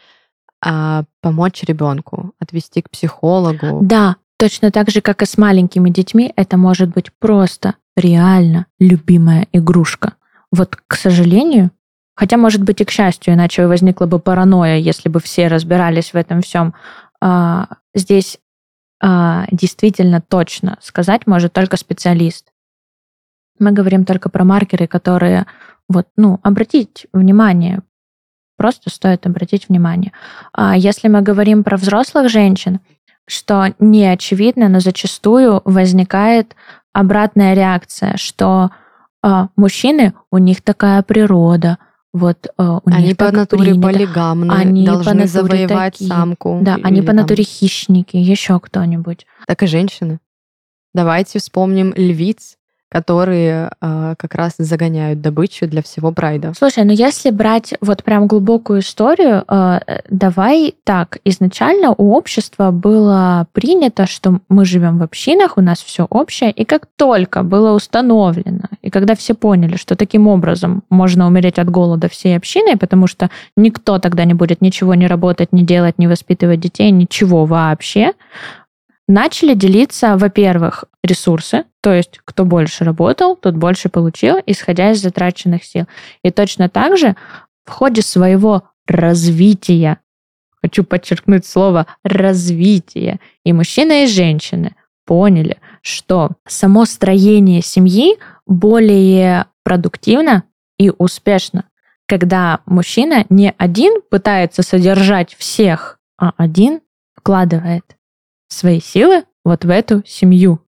[0.64, 3.80] а, помочь ребенку, отвести к психологу.
[3.82, 9.48] Да, точно так же, как и с маленькими детьми, это может быть просто реально любимая
[9.52, 10.14] игрушка.
[10.52, 11.72] Вот, к сожалению,
[12.22, 16.14] хотя, может быть, и к счастью, иначе возникла бы паранойя, если бы все разбирались в
[16.14, 16.72] этом всем,
[17.20, 18.38] а, здесь
[19.02, 22.46] а, действительно точно сказать может только специалист.
[23.58, 25.46] Мы говорим только про маркеры, которые,
[25.88, 27.80] вот, ну, обратить внимание,
[28.56, 30.12] просто стоит обратить внимание.
[30.52, 32.78] А если мы говорим про взрослых женщин,
[33.26, 36.54] что не очевидно, но зачастую возникает
[36.92, 38.70] обратная реакция, что
[39.24, 41.78] а, мужчины, у них такая природа,
[42.12, 43.88] вот а, у Они них по натуре принято.
[43.88, 46.08] полигамны, Они по должны натуре завоевать такие.
[46.08, 46.58] самку.
[46.62, 49.26] Да, они по там- натуре хищники, еще кто-нибудь.
[49.46, 50.18] Так и женщины.
[50.94, 52.56] Давайте вспомним львиц,
[52.90, 56.52] которые а, как раз загоняют добычу для всего прайда.
[56.54, 63.46] Слушай, ну если брать вот прям глубокую историю, э, давай так, изначально у общества было
[63.54, 68.68] принято, что мы живем в общинах, у нас все общее, и как только было установлено,
[68.82, 73.30] и когда все поняли, что таким образом можно умереть от голода всей общиной, потому что
[73.56, 78.12] никто тогда не будет ничего не работать, не делать, не воспитывать детей, ничего вообще,
[79.06, 85.64] начали делиться, во-первых, ресурсы, то есть кто больше работал, тот больше получил, исходя из затраченных
[85.64, 85.86] сил.
[86.24, 87.16] И точно так же
[87.64, 89.98] в ходе своего развития,
[90.60, 98.16] хочу подчеркнуть слово развитие, и мужчины, и женщины поняли, что само строение семьи
[98.46, 100.44] более продуктивно
[100.78, 101.64] и успешно,
[102.06, 106.80] когда мужчина не один пытается содержать всех, а один
[107.14, 107.96] вкладывает
[108.48, 110.60] свои силы вот в эту семью.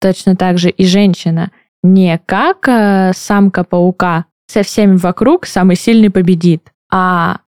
[0.00, 6.10] Точно так же и женщина не как э, самка паука со всеми вокруг самый сильный
[6.10, 7.40] победит, а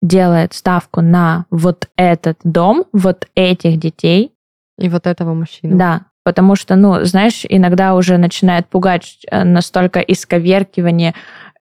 [0.00, 4.32] делает ставку на вот этот дом, вот этих детей,
[4.78, 5.76] И вот этого мужчину.
[5.76, 11.14] да, потому что, ну, знаешь, иногда уже начинает пугать э, настолько исковеркивание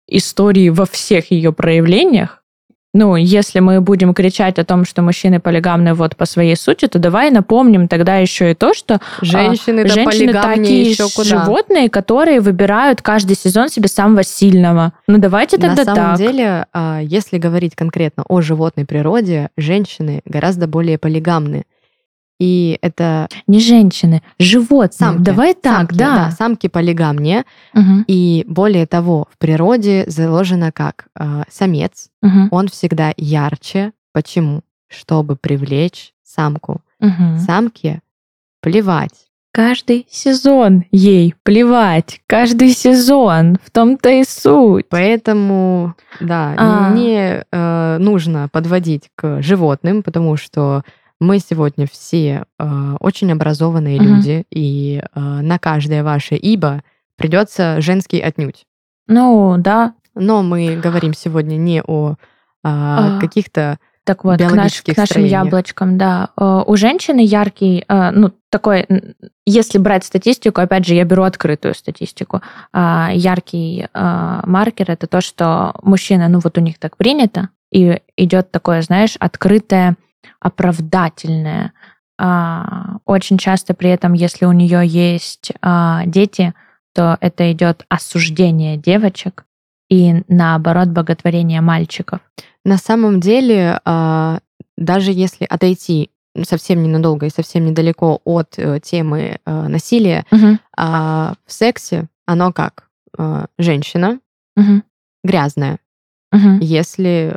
[0.08, 2.41] истории во всех ее проявлениях.
[2.93, 7.00] Ну, если мы будем кричать о том, что мужчины полигамны вот по своей сути, то
[7.00, 11.24] давай напомним тогда еще и то, что Женщины, да женщины такие еще куда.
[11.24, 14.91] животные, которые выбирают каждый сезон себе самого сильного.
[15.08, 16.17] Ну, давайте На тогда самом так.
[16.17, 21.63] деле, а, если говорить конкретно о животной природе, женщины гораздо более полигамны.
[22.41, 24.89] И это Не женщины, животные.
[24.97, 25.21] самки.
[25.21, 26.32] Давай так, самки, да.
[26.32, 27.45] Самки полигамнее.
[27.75, 33.91] Мгм, И более того, в природе заложено как а, самец, мгм, он всегда ярче.
[34.12, 34.62] Почему?
[34.89, 36.82] Чтобы привлечь самку.
[36.99, 37.38] мгм.
[37.39, 38.01] Самке
[38.60, 39.27] плевать.
[39.54, 42.21] Каждый сезон ей плевать.
[42.25, 43.58] Каждый сезон.
[43.63, 44.86] В том-то и суть.
[44.89, 46.91] Поэтому, да, А.
[46.93, 50.84] не э, нужно подводить к животным, потому что
[51.21, 54.15] мы сегодня все э, очень образованные Мгм.
[54.15, 56.81] люди, и э, на каждое ваше ибо
[57.15, 58.65] придется женский отнюдь.
[59.07, 59.93] Ну, да.
[60.15, 62.15] Но мы говорим сегодня не о
[62.63, 63.19] А.
[63.19, 65.31] каких-то Так вот, к, наш- к нашим строениях.
[65.45, 66.29] яблочкам, да.
[66.36, 68.88] Э, У женщины яркий, э, ну, такой,
[69.45, 72.41] если брать статистику, опять же, я беру открытую статистику,
[72.73, 78.81] яркий маркер это то, что мужчина, ну, вот у них так принято, и идет такое,
[78.81, 79.95] знаешь, открытое,
[80.41, 81.73] оправдательное.
[82.19, 86.54] А, Очень часто при этом, если у нее есть а, дети,
[86.93, 89.45] то это идет осуждение девочек
[89.89, 92.19] и наоборот боготворение мальчиков.
[92.65, 94.39] На самом деле, а,
[94.77, 96.12] даже если отойти
[96.43, 100.25] совсем ненадолго и совсем недалеко от э, темы э, насилия,
[100.77, 102.88] а, в сексе оно как?
[103.58, 104.19] Женщина
[104.56, 104.84] Мгм.
[105.25, 105.80] грязная,
[106.32, 106.60] Мгм.
[106.60, 107.36] если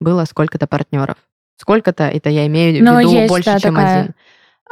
[0.00, 1.16] было сколько-то партнеров.
[1.62, 4.00] Сколько-то, это я имею в виду есть, больше, да, чем такая.
[4.00, 4.14] один.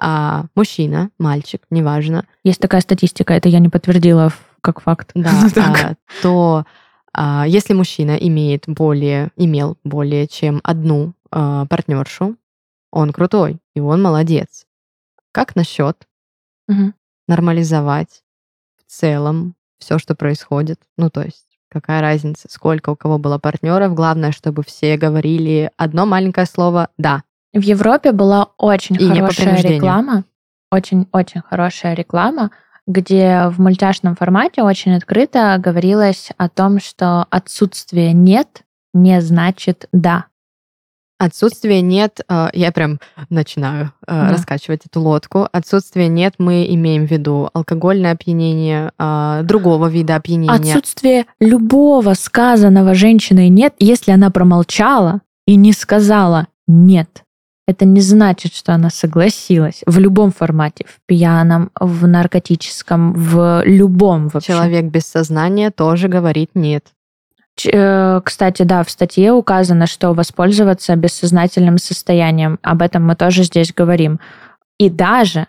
[0.01, 5.13] А, мужчина, мальчик, неважно, Есть такая статистика, это я не подтвердила как факт.
[5.15, 6.65] да, Ну, а, то
[7.13, 12.35] а, если мужчина имеет более, имел более чем одну а, партнершу,
[12.91, 14.67] он крутой, и он молодец.
[15.31, 16.09] Как насчет
[16.67, 16.95] Мгм.
[17.29, 18.25] нормализовать
[18.85, 20.81] в целом все, что происходит?
[20.97, 23.95] Ну, то есть, какая разница, сколько у кого было партнеров?
[23.95, 27.23] Главное, чтобы все говорили одно маленькое слово «да».
[27.53, 30.25] В Европе была очень И хорошая реклама,
[30.71, 32.51] очень-очень хорошая реклама,
[32.87, 38.63] где в мультяшном формате очень открыто говорилось о том, что отсутствие «нет»
[38.93, 40.27] не значит «да».
[41.21, 42.99] Отсутствие нет, э, я прям
[43.29, 44.31] начинаю э, Да.
[44.31, 45.47] раскачивать эту лодку.
[45.53, 50.55] Отсутствие нет, мы имеем в виду алкогольное опьянение, а, другого вида опьянения.
[50.55, 57.23] Отсутствие любого сказанного женщиной «нет», если она промолчала и не сказала «нет»,
[57.69, 64.29] это не значит, что она согласилась в любом формате, в пьяном, в наркотическом, в любом
[64.29, 64.55] вообще.
[64.55, 66.87] Человек без сознания тоже говорит нет.
[67.73, 72.59] Э, Кстати, да, в статье указано, что воспользоваться бессознательным состоянием.
[72.63, 74.19] Об этом мы тоже здесь говорим.
[74.79, 75.47] И даже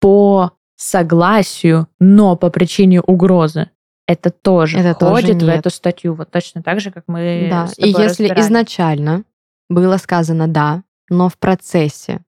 [0.00, 3.70] по согласию, но по причине угрозы.
[4.06, 5.58] Это тоже Это тоже входит в нет.
[5.60, 6.12] эту статью.
[6.14, 7.66] Вот точно так же, как мы Да.
[7.68, 8.40] с И тобой если разбирали.
[8.40, 9.24] изначально
[9.70, 12.20] было сказано да, но в процессе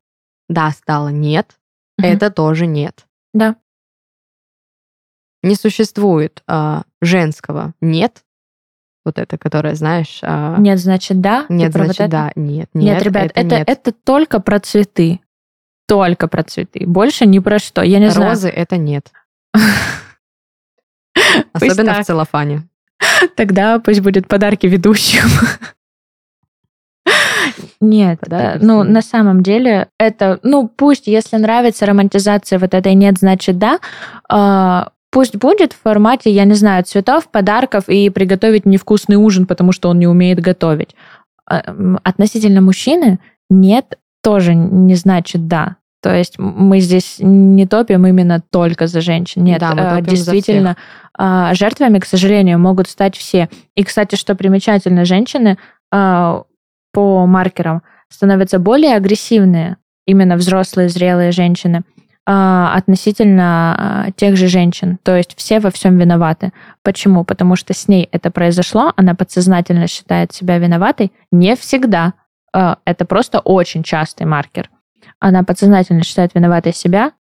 [0.49, 1.59] да стало нет,
[1.99, 2.09] Мгм.
[2.09, 3.05] это тоже нет.
[3.35, 3.57] Да.
[5.43, 8.24] Не существует а, женского нет,
[9.07, 11.44] вот это, которое, знаешь, а, Нет, значит, да?
[11.48, 12.11] Ты нет, вот значит, это?
[12.11, 13.68] да, нет, Нет, нет, ребят, это, нет.
[13.68, 15.20] это только про цветы.
[15.88, 16.84] Только про цветы.
[16.86, 17.82] Больше ни про что.
[17.82, 18.30] Я не знаю.
[18.30, 19.11] Розы это нет.
[21.52, 22.68] Особенно в целлофане.
[23.36, 25.28] Тогда пусть будет подарки ведущим.
[27.80, 32.94] Нет, Подарки э, ну, на самом деле, это, ну, пусть, если нравится романтизация вот этой
[32.94, 33.78] нет, значит да,
[34.28, 39.72] а, пусть будет в формате, я не знаю, цветов, подарков и приготовить невкусный ужин, потому
[39.72, 40.94] что он не умеет готовить.
[41.48, 41.62] А,
[42.02, 45.76] Относительно мужчины нет тоже не значит да.
[46.02, 49.42] То есть мы здесь не топим именно только за женщин.
[49.42, 50.76] Нет, Да, э, действительно,
[51.16, 53.48] а, жертвами, к сожалению, могут стать все.
[53.74, 55.56] И, кстати, что примечательно, женщины
[55.90, 56.42] а,
[56.92, 61.84] по маркерам становятся более агрессивные, именно взрослые, зрелые женщины,
[62.27, 64.99] относительно а, тех же женщин.
[65.05, 66.53] То есть все во всем виноваты.
[66.83, 67.24] Почему?
[67.24, 71.12] Потому что с ней это произошло, она подсознательно считает себя виноватой.
[71.31, 72.14] Не всегда.
[72.53, 74.70] А, Это просто очень частый маркер.
[75.20, 77.12] Она подсознательно считает виноватой себя,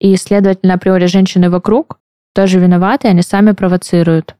[0.00, 1.98] и, следовательно, априори женщины вокруг
[2.34, 4.34] тоже виноваты, они сами провоцируют.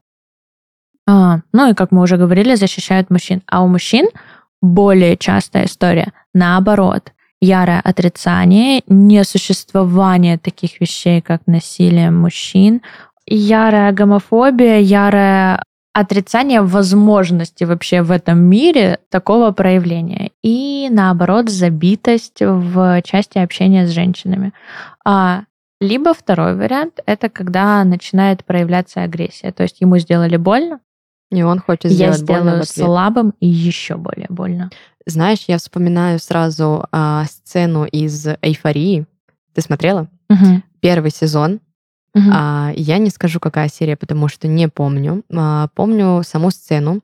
[1.07, 3.43] А, ну и, как мы уже говорили, защищают мужчин.
[3.45, 4.07] А у мужчин
[4.61, 7.11] более частая история наоборот.
[7.41, 12.81] Ярое отрицание, несуществование таких вещей, как насилие мужчин,
[13.25, 15.63] ярая гомофобия, ярое
[15.93, 20.31] отрицание возможности вообще в этом мире такого проявления.
[20.43, 24.53] И наоборот, забитость в части общения с женщинами.
[25.03, 25.43] А,
[25.81, 29.51] либо второй вариант— это когда начинает проявляться агрессия.
[29.51, 30.79] То есть ему сделали больно,
[31.31, 32.85] И он хочет я сделать больно в ответ.
[32.85, 34.69] слабым и еще более больно.
[35.05, 39.07] Знаешь, я вспоминаю сразу а, сцену из «Эйфории».
[39.53, 40.07] Ты смотрела?
[40.29, 40.63] Мгм.
[40.81, 41.59] Первый сезон.
[42.13, 42.31] Мгм.
[42.33, 45.23] А, я не скажу, какая серия, потому что не помню.
[45.33, 47.01] А, помню саму сцену,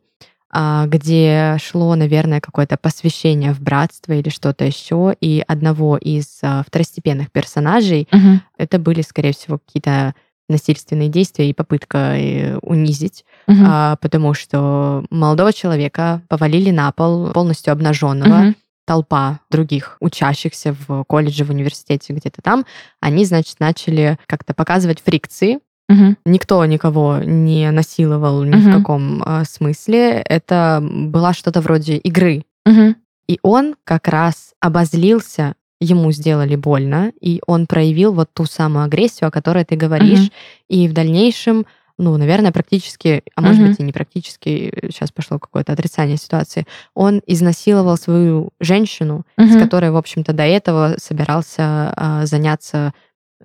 [0.50, 6.64] а, где шло, наверное, какое-то посвящение в братство или что-то еще, и одного из а,
[6.68, 8.42] второстепенных персонажей Мгм.
[8.58, 10.14] это были, скорее всего, какие-то
[10.50, 13.66] насильственные действия и попытка э, унизить, Мгм.
[13.68, 18.56] а, потому что молодого человека повалили на пол полностью обнаженного, Мгм.
[18.86, 22.66] толпа других учащихся в колледже, в университете, где-то там,
[23.02, 25.60] они, значит, начали как-то показывать фрикции.
[25.90, 26.18] Мгм.
[26.26, 28.72] Никто никого не насиловал ни Мгм.
[28.72, 30.22] в каком а, смысле.
[30.22, 32.44] Это была что-то вроде игры.
[32.66, 32.96] Мгм.
[33.28, 39.28] И он как раз обозлился, ему сделали больно, и он проявил вот ту самую агрессию,
[39.28, 40.20] о которой ты говоришь.
[40.20, 40.30] Мгм.
[40.70, 41.66] И в дальнейшем,
[42.00, 43.70] ну, наверное, практически, а может Мгм.
[43.70, 49.60] быть и не практически, сейчас пошло какое-то отрицание ситуации, он изнасиловал свою женщину, с Мгм.
[49.60, 52.94] которой, в общем-то, до этого собирался а, заняться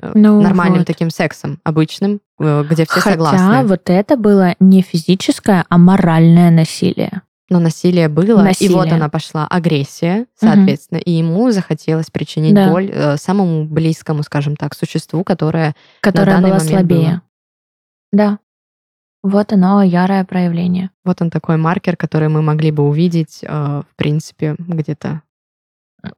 [0.00, 0.86] э, Ну нормальным вот.
[0.86, 3.66] таким сексом, обычным, э, где все Хотя согласны.
[3.66, 7.20] вот это было не физическое, а моральное насилие.
[7.52, 8.94] Но насилие было, и вот Насилие.
[8.94, 12.70] она пошла агрессия, соответственно, и ему захотелось причинить Да.
[12.70, 16.98] боль э, самому близкому, скажем так, существу, которое которая данный была момент слабее.
[17.10, 17.22] было.
[18.12, 18.38] Да.
[19.22, 20.90] Вот оно, ярое проявление.
[21.04, 23.46] вот он такой маркер, который мы могли бы увидеть, э,
[23.88, 25.20] в принципе, где-то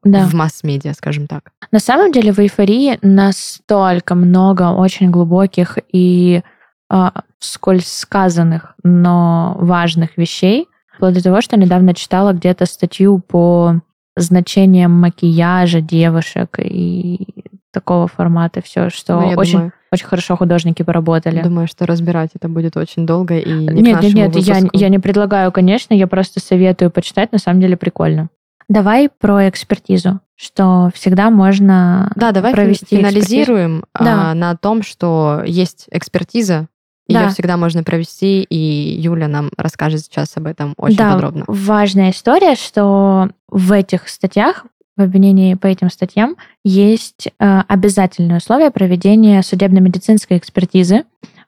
[0.05, 0.24] Да.
[0.26, 1.51] в масс-медиа, скажем так.
[1.72, 6.43] На самом деле в эйфории настолько много очень глубоких и
[6.91, 13.80] а, вскользь сказанных, но важных вещей, вплоть до того, что недавно читала где-то статью по
[14.16, 17.26] значениям макияжа девушек и
[17.72, 21.42] такого формата все, что Ну, очень, думаю, очень хорошо художники поработали.
[21.42, 24.78] думаю, что разбирать это будет очень долго и не Нет, нет, нет, я, выпуску.
[24.78, 28.28] я не предлагаю, конечно, я просто советую почитать, на самом деле прикольно.
[28.68, 33.86] Давай про экспертизу, что всегда можно Да, давай провести финализируем экспертизу.
[34.01, 34.30] Да.
[34.30, 36.68] а, на том, что есть экспертиза,
[37.07, 37.28] ее Да.
[37.28, 38.57] всегда можно провести, и
[39.00, 41.44] Юля нам расскажет сейчас об этом очень да, подробно.
[41.48, 48.70] важная история, что в этих статьях, в обвинении по этим статьям, есть э, обязательное условие
[48.70, 51.05] проведения судебно-медицинской экспертизы.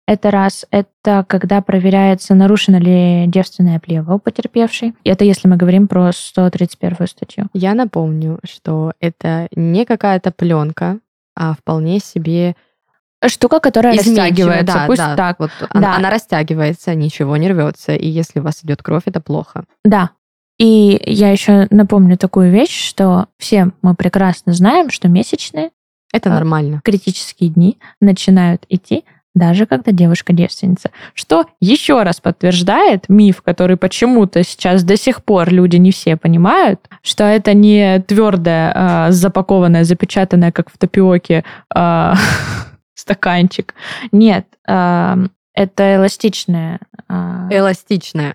[0.09, 0.65] Это раз.
[0.71, 4.95] Это когда проверяется, нарушена ли девственная плева у потерпевшей.
[5.03, 7.47] И Это если мы говорим про 131 статью.
[7.55, 10.99] Я напомню, что это не какая-то пленка,
[11.35, 12.55] а вполне себе
[13.29, 14.65] Штука, которая растягивается.
[14.75, 15.39] да, Пусть да, так.
[15.39, 15.97] Вот она, Да.
[15.97, 19.65] она растягивается, ничего не рвется, и если у вас идет кровь, это плохо.
[19.85, 20.11] Да.
[20.59, 25.71] И я еще напомню такую вещь, что все мы прекрасно знаем, что месячные
[26.13, 26.81] Это нормально.
[26.83, 29.05] критические дни начинают идти
[29.35, 30.91] даже когда девушка девственница.
[31.13, 36.81] Что еще раз подтверждает миф, который почему-то сейчас до сих пор люди не все понимают,
[37.03, 42.15] что это не твердое, а, запакованное, запечатанное, как в тапиоке, а,
[42.97, 43.75] стаканчик.
[44.11, 45.17] Нет, а,
[45.55, 46.81] это эластичное.
[47.09, 48.35] а, Эластичная.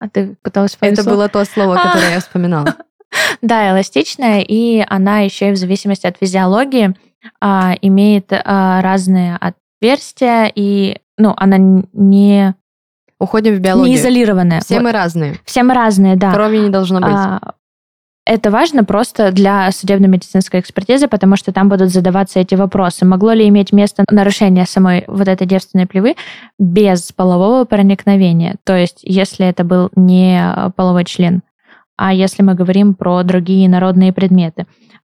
[0.00, 1.82] А ты пыталась Это было то слово, А.
[1.88, 2.74] которое я вспоминала.
[3.42, 6.94] Да, эластичная, и она еще и в зависимости от физиологии
[7.40, 12.54] а, имеет а, разные отверстия, и ну, она не,
[13.18, 13.96] Уходим в не биологию.
[13.96, 14.60] изолированная.
[14.60, 14.84] Все Вот.
[14.84, 15.36] мы разные.
[15.44, 16.32] Все мы разные, да.
[16.32, 17.10] Крови не должно быть.
[17.12, 17.54] А,
[18.30, 23.04] Это важно просто для судебно-медицинской экспертизы, потому что там будут задаваться эти вопросы.
[23.04, 26.14] Могло ли иметь место нарушение самой вот этой девственной плевы
[26.56, 28.54] без полового проникновения?
[28.62, 31.42] То есть, если это был не половой член,
[31.96, 34.66] а если мы говорим про другие народные предметы.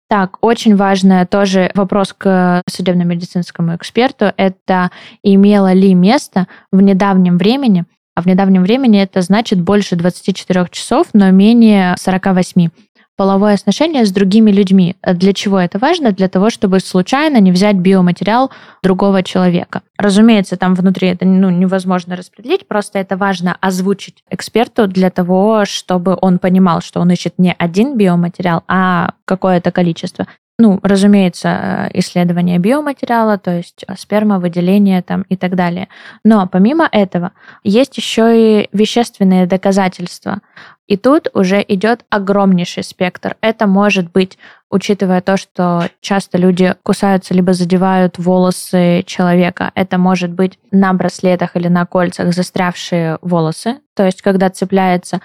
[0.09, 4.33] Так, очень важный тоже вопрос к судебно-медицинскому эксперту.
[4.37, 4.93] Это
[5.25, 11.07] имело ли место в недавнем времени, а в недавнем времени это значит больше 24 часов,
[11.13, 12.71] но менее 48
[13.19, 14.95] половое отношение с другими людьми.
[15.03, 16.13] Для чего это важно?
[16.13, 19.83] Для того, чтобы случайно не взять биоматериал другого человека.
[19.99, 26.17] Разумеется, там внутри это ну, невозможно распределить, просто это важно озвучить эксперту для того, чтобы
[26.21, 30.29] он понимал, что он ищет не один биоматериал, а какое-то количество.
[30.61, 31.49] Ну, разумеется,
[31.93, 35.89] э, исследование биоматериала, то есть сперма, выделение там и так далее.
[36.25, 37.31] Но помимо этого
[37.63, 40.41] есть еще и вещественные доказательства.
[40.89, 43.37] И тут уже идет огромнейший спектр.
[43.43, 44.39] Это может быть,
[44.71, 51.57] учитывая то, что часто люди кусаются либо задевают волосы человека, это может быть на браслетах
[51.57, 55.21] или на кольцах застрявшие волосы, то есть когда цепляется,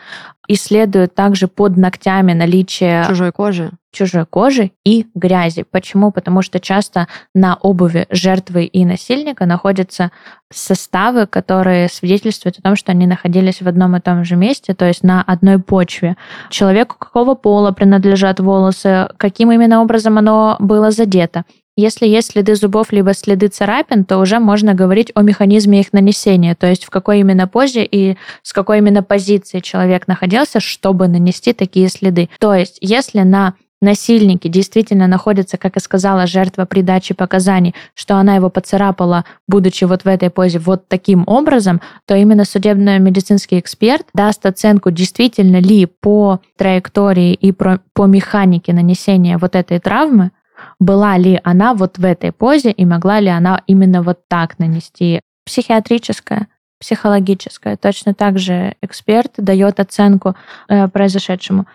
[0.50, 3.72] исследуют также под ногтями наличие Чужой кожи.
[3.94, 5.64] Чужой кожи и грязи.
[5.70, 6.12] Почему?
[6.12, 10.12] Потому что часто на обуви жертвы и насильника находятся
[10.52, 14.86] составы, которые свидетельствуют о том, что они находились в одном и том же месте, то
[14.86, 16.18] есть на одной почве.
[16.50, 21.46] Человеку какого пола принадлежат волосы, каким именно образом оно было задето.
[21.76, 26.54] Если есть следы зубов либо следы царапин, то уже можно говорить о механизме их нанесения,
[26.54, 31.52] то есть в какой именно позе и с какой именно позиции человек находился, чтобы нанести
[31.52, 32.30] такие следы.
[32.40, 38.16] То есть если на насильнике действительно находится, как и сказала жертва при даче показаний, что
[38.16, 44.08] она его поцарапала, будучи вот в этой позе вот таким образом, то именно судебно-медицинский эксперт
[44.14, 50.32] даст оценку, действительно ли по траектории и по механике нанесения вот этой травмы
[50.80, 55.22] была ли она вот в этой позе и могла ли она именно вот так нанести.
[55.46, 56.48] Психиатрическая,
[56.80, 57.78] психологическая.
[57.78, 60.36] Точно так же эксперт дает оценку
[60.68, 61.66] э, произошедшему.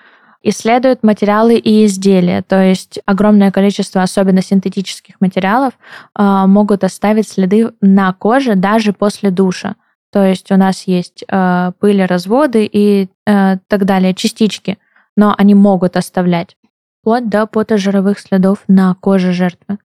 [0.42, 5.74] Исследуют материалы и изделия, то есть огромное количество, особенно синтетических материалов,
[6.16, 9.74] э, могут оставить следы на коже даже после душа.
[10.12, 14.78] То есть у нас есть э, пыли, разводы и э, так далее, частички,
[15.16, 16.56] но они могут оставлять
[17.00, 19.78] вплоть до потожировых следов на коже жертвы.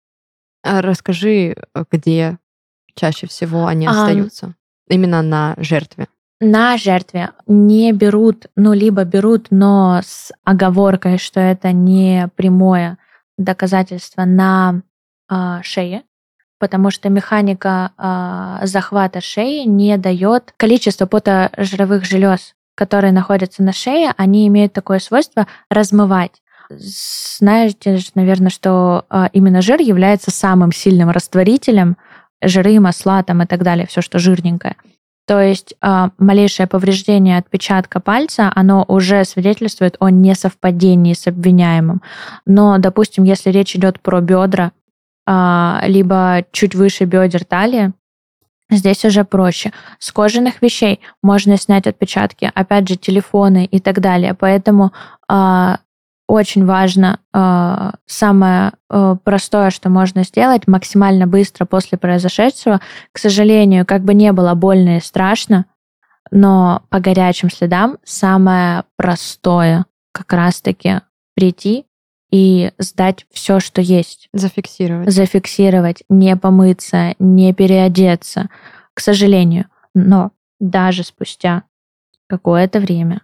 [0.64, 2.38] А Расскажи, э, где
[2.96, 3.94] чаще всего они Ам.
[3.94, 4.56] остаются?
[4.88, 6.08] Именно на жертве.
[6.44, 12.98] На жертве не берут, ну, либо берут, но с оговоркой, что это не прямое
[13.38, 14.82] доказательство на
[15.30, 16.02] а, шее,
[16.58, 24.12] потому что механика а, захвата шеи не дает количество потожировых желез, которые находятся на шее,
[24.18, 26.42] они имеют такое свойство размывать.
[26.70, 31.98] Знаете, наверное, что а, именно жир является самым сильным растворителем
[32.42, 34.76] жиры, масла там и так далее, все, что жирненькое.
[35.32, 42.02] То есть а, малейшее повреждение отпечатка пальца, оно уже свидетельствует о несовпадении с обвиняемым.
[42.46, 44.74] Но, допустим, если речь идет про бедра,
[45.26, 47.94] а, либо чуть выше бедер талии,
[48.74, 49.74] Здесь уже проще.
[50.00, 54.34] С кожаных вещей можно снять отпечатки, опять же, телефоны и так далее.
[54.34, 54.94] Поэтому
[55.28, 55.80] а,
[56.28, 62.80] очень важно, э, самое э, простое, что можно сделать, максимально быстро после произошедшего.
[63.12, 65.66] К сожалению, как бы не было больно и страшно,
[66.32, 71.02] но по горячим следам самое простое как раз-таки
[71.36, 71.86] прийти
[72.32, 74.30] и сдать все, что есть.
[74.34, 75.12] Зафиксировать.
[75.12, 78.50] Зафиксировать, не помыться, не переодеться.
[78.94, 79.66] К сожалению.
[79.94, 81.64] Но даже спустя
[82.28, 83.22] какое-то время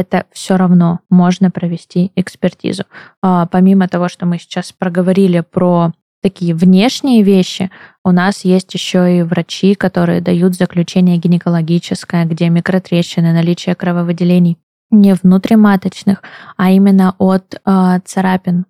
[0.00, 2.84] это все равно можно провести экспертизу.
[3.22, 5.92] А, помимо того, что мы сейчас проговорили про
[6.22, 7.70] такие внешние вещи,
[8.04, 14.58] у нас есть еще и врачи, которые дают заключение гинекологическое, где микротрещины, наличие крововыделений
[14.90, 16.22] не внутриматочных,
[16.56, 18.66] а именно от э, царапин.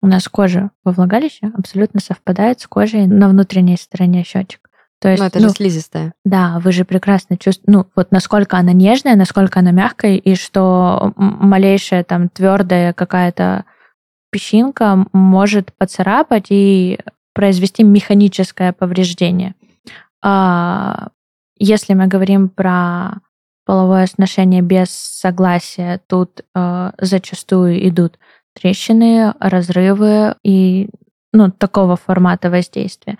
[0.00, 4.67] У нас кожа во влагалище абсолютно совпадает с кожей на внутренней стороне щечек.
[5.00, 6.12] То есть, ну, это ну, же слизистая.
[6.24, 11.12] Да, вы же прекрасно чувствуете, ну, вот насколько она нежная, насколько она мягкая, и что
[11.16, 13.64] малейшая там твердая какая-то
[14.30, 16.98] песчинка может поцарапать и
[17.32, 19.54] произвести механическое повреждение.
[20.22, 21.08] А
[21.58, 23.20] если мы говорим про
[23.64, 28.18] половое сношение без согласия, тут э, зачастую идут
[28.54, 30.88] трещины, разрывы и
[31.32, 33.18] ну, такого формата воздействия.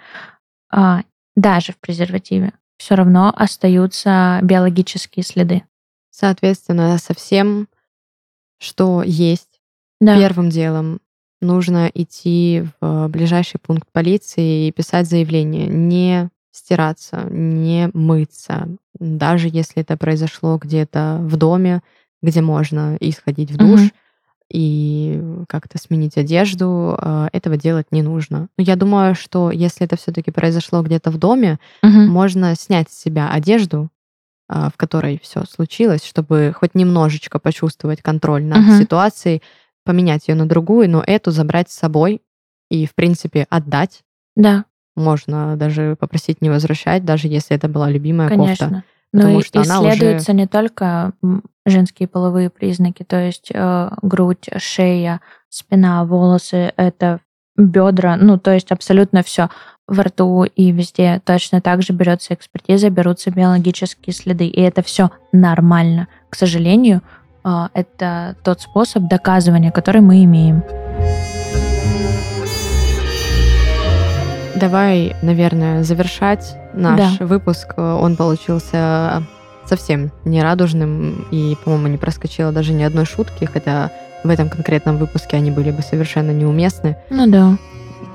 [0.73, 1.03] А,
[1.39, 5.63] даже в презервативе все равно остаются биологические следы.
[6.11, 7.69] Соответственно, со всем,
[8.59, 9.61] что есть,
[10.01, 10.19] да.
[10.19, 11.01] первым делом
[11.41, 15.69] нужно идти в ближайший пункт полиции и писать заявление.
[15.69, 18.69] Не стираться, не мыться,
[18.99, 21.83] даже если это произошло где-то в доме,
[22.21, 23.91] где можно и сходить в душ, угу.
[24.51, 28.49] И как-то сменить одежду, а, этого делать не нужно.
[28.57, 31.91] Но я думаю, что если это все-таки произошло где-то в доме, угу.
[31.91, 33.91] можно снять с себя одежду,
[34.49, 38.79] а, в которой все случилось, чтобы хоть немножечко почувствовать контроль над угу.
[38.79, 39.43] ситуацией,
[39.85, 42.23] поменять ее на другую, но эту забрать с собой
[42.71, 44.03] и, в принципе, отдать.
[44.37, 44.65] Да.
[44.97, 48.69] Можно даже попросить не возвращать, даже если это была любимая Конечно.
[48.69, 48.85] кофта.
[49.13, 50.39] Ну и что исследуются уже...
[50.39, 51.13] не только
[51.65, 57.21] женские половые признаки, то есть э, грудь, шея, спина, волосы, это
[57.57, 59.49] бедра, ну то есть абсолютно все
[59.87, 65.11] во рту и везде точно так же берется экспертиза, берутся биологические следы, и это все
[65.33, 66.09] нормально.
[66.29, 67.03] К сожалению,
[67.45, 70.63] э, это тот способ доказывания, который мы имеем.
[74.59, 77.27] Давай, наверное, завершать наш да.
[77.27, 77.75] выпуск.
[77.77, 79.23] Он получился
[79.67, 83.91] совсем нерадужным и, по-моему, не проскочило даже ни одной шутки, хотя
[84.25, 86.97] в этом конкретном выпуске они были бы совершенно неуместны.
[87.11, 87.57] Ну да.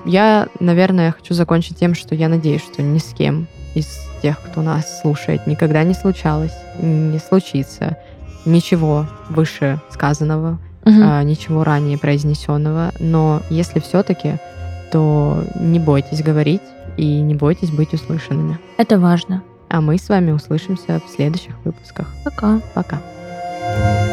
[0.06, 3.88] Я, наверное, хочу закончить тем, что я надеюсь, что ни с кем из
[4.22, 7.98] тех, кто нас слушает, никогда не случалось, не случится
[8.46, 11.02] ничего выше сказанного, угу.
[11.02, 12.92] а, ничего ранее произнесенного.
[13.00, 14.38] Но если все-таки
[14.94, 16.62] что не бойтесь говорить
[16.98, 18.60] и не бойтесь быть услышанными.
[18.78, 19.42] Это важно.
[19.68, 22.08] А мы с вами услышимся в следующих выпусках.
[22.24, 22.62] Пока.
[22.76, 23.02] Пока.
[23.66, 24.13] thank